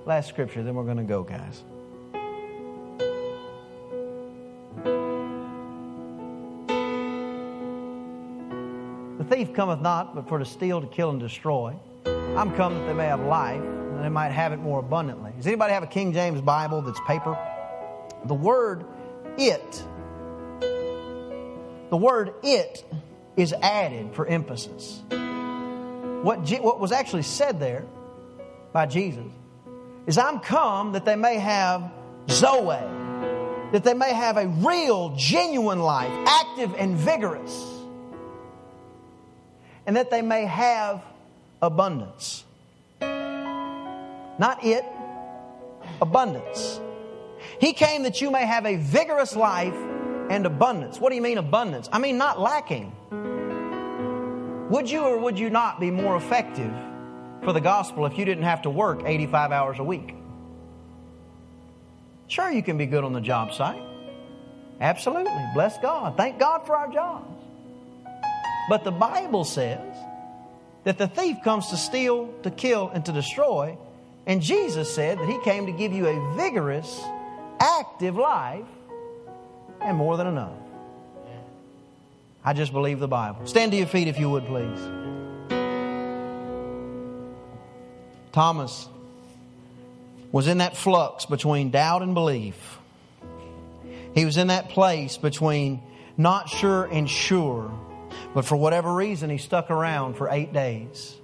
Last 0.06 0.28
scripture, 0.28 0.64
then 0.64 0.76
we're 0.76 0.86
going 0.86 0.98
to 0.98 1.04
go, 1.04 1.24
guys. 1.24 1.64
The 9.20 9.24
thief 9.36 9.54
cometh 9.54 9.82
not 9.82 10.16
but 10.16 10.28
for 10.28 10.40
to 10.40 10.46
steal, 10.46 10.82
to 10.82 10.88
kill, 10.88 11.12
and 11.12 11.20
destroy. 11.20 11.76
I'm 12.06 12.56
come 12.56 12.74
that 12.74 12.86
they 12.88 12.94
may 12.94 13.06
have 13.06 13.20
life, 13.22 13.62
and 14.00 14.06
they 14.06 14.10
might 14.10 14.32
have 14.32 14.54
it 14.54 14.58
more 14.58 14.80
abundantly. 14.80 15.32
Does 15.36 15.46
anybody 15.46 15.74
have 15.74 15.84
a 15.84 15.88
King 15.88 16.14
James 16.14 16.40
Bible 16.40 16.82
that's 16.82 17.00
paper? 17.06 17.38
The 18.26 18.34
word 18.34 18.86
it, 19.38 19.84
the 21.90 21.98
word 21.98 22.34
it 22.42 22.86
is 23.36 23.54
added 23.62 24.14
for 24.14 24.26
emphasis. 24.26 25.02
What, 25.10 26.50
what 26.62 26.80
was 26.80 26.94
actually 26.94 27.24
said 27.24 27.60
there 27.60 27.86
by 28.72 28.86
Jesus 28.86 29.26
is, 30.08 30.18
I'm 30.18 30.40
come 30.40 30.94
that 30.94 31.04
they 31.04 31.16
may 31.16 31.38
have 31.38 31.92
Zoe, 32.30 32.80
that 33.72 33.84
they 33.84 33.94
may 33.94 34.14
have 34.14 34.38
a 34.38 34.48
real, 34.48 35.16
genuine 35.18 35.80
life, 35.80 36.12
active 36.28 36.74
and 36.78 36.96
vigorous 36.96 37.80
and 39.90 39.96
that 39.96 40.12
they 40.12 40.22
may 40.22 40.46
have 40.46 41.04
abundance. 41.64 42.44
Not 44.40 44.64
it, 44.64 44.86
abundance. 46.02 46.80
He 47.60 47.74
came 47.74 48.04
that 48.04 48.22
you 48.22 48.32
may 48.32 48.46
have 48.46 48.66
a 48.66 48.78
vigorous 48.78 49.36
life 49.36 49.76
and 50.30 50.46
abundance. 50.46 51.00
What 51.00 51.10
do 51.10 51.16
you 51.16 51.22
mean 51.22 51.38
abundance? 51.38 51.90
I 51.92 52.00
mean 52.00 52.18
not 52.18 52.40
lacking. 52.40 52.96
Would 54.70 54.90
you 54.90 55.02
or 55.02 55.18
would 55.18 55.38
you 55.38 55.50
not 55.50 55.80
be 55.80 55.92
more 55.92 56.16
effective 56.16 56.74
for 57.44 57.54
the 57.54 57.62
gospel 57.62 58.06
if 58.06 58.18
you 58.18 58.26
didn't 58.26 58.44
have 58.44 58.62
to 58.62 58.70
work 58.70 59.02
85 59.06 59.52
hours 59.52 59.80
a 59.80 59.84
week? 59.84 60.16
Sure, 62.28 62.52
you 62.52 62.64
can 62.64 62.78
be 62.78 62.86
good 62.86 63.04
on 63.04 63.12
the 63.12 63.22
job 63.22 63.54
site. 63.54 63.82
Absolutely. 64.80 65.46
Bless 65.54 65.78
God. 65.80 66.16
Thank 66.16 66.40
God 66.40 66.66
for 66.66 66.76
our 66.76 66.88
jobs. 66.88 67.44
But 68.70 68.84
the 68.84 68.92
Bible 68.92 69.44
says 69.44 69.98
that 70.84 70.98
the 70.98 71.08
thief 71.08 71.38
comes 71.44 71.68
to 71.72 71.78
steal, 71.78 72.32
to 72.44 72.52
kill, 72.52 72.90
and 72.94 73.04
to 73.06 73.12
destroy. 73.12 73.78
And 74.30 74.44
Jesus 74.44 74.94
said 74.94 75.18
that 75.18 75.28
he 75.28 75.40
came 75.40 75.66
to 75.66 75.72
give 75.72 75.92
you 75.92 76.06
a 76.06 76.36
vigorous, 76.36 77.02
active 77.60 78.16
life 78.16 78.68
and 79.82 79.98
more 79.98 80.18
than 80.18 80.28
enough. 80.28 80.56
I 82.46 82.54
just 82.54 82.72
believe 82.72 83.00
the 83.00 83.08
Bible. 83.08 83.48
Stand 83.48 83.72
to 83.72 83.78
your 83.80 83.88
feet 83.88 84.08
if 84.08 84.20
you 84.20 84.30
would, 84.30 84.46
please. 84.46 84.80
Thomas 88.32 88.88
was 90.32 90.48
in 90.48 90.60
that 90.60 90.78
flux 90.78 91.26
between 91.26 91.72
doubt 91.72 92.04
and 92.04 92.14
belief. 92.14 92.78
He 94.14 94.26
was 94.26 94.38
in 94.38 94.48
that 94.48 94.70
place 94.70 95.18
between 95.18 95.82
not 96.18 96.50
sure 96.50 96.86
and 96.86 97.10
sure. 97.10 97.74
But 98.36 98.46
for 98.46 98.56
whatever 98.58 98.94
reason, 98.94 99.32
he 99.32 99.40
stuck 99.40 99.72
around 99.72 100.18
for 100.18 100.30
eight 100.30 100.54
days. 100.54 101.19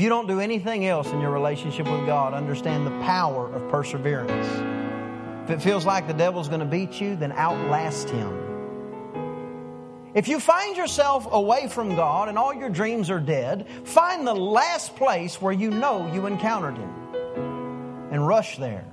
If 0.00 0.04
you 0.04 0.08
don't 0.08 0.26
do 0.26 0.40
anything 0.40 0.86
else 0.86 1.08
in 1.08 1.20
your 1.20 1.30
relationship 1.30 1.86
with 1.86 2.06
God, 2.06 2.32
understand 2.32 2.86
the 2.86 3.04
power 3.04 3.52
of 3.52 3.70
perseverance. 3.70 4.46
If 5.44 5.50
it 5.50 5.60
feels 5.60 5.84
like 5.84 6.06
the 6.06 6.14
devil's 6.14 6.48
going 6.48 6.60
to 6.60 6.66
beat 6.66 7.02
you, 7.02 7.16
then 7.16 7.32
outlast 7.32 8.08
him. 8.08 8.32
If 10.14 10.26
you 10.26 10.40
find 10.40 10.74
yourself 10.74 11.28
away 11.30 11.68
from 11.68 11.96
God 11.96 12.30
and 12.30 12.38
all 12.38 12.54
your 12.54 12.70
dreams 12.70 13.10
are 13.10 13.20
dead, 13.20 13.68
find 13.84 14.26
the 14.26 14.32
last 14.32 14.96
place 14.96 15.38
where 15.38 15.52
you 15.52 15.68
know 15.68 16.10
you 16.14 16.24
encountered 16.24 16.78
Him 16.78 16.90
and 18.10 18.26
rush 18.26 18.56
there. 18.56 18.86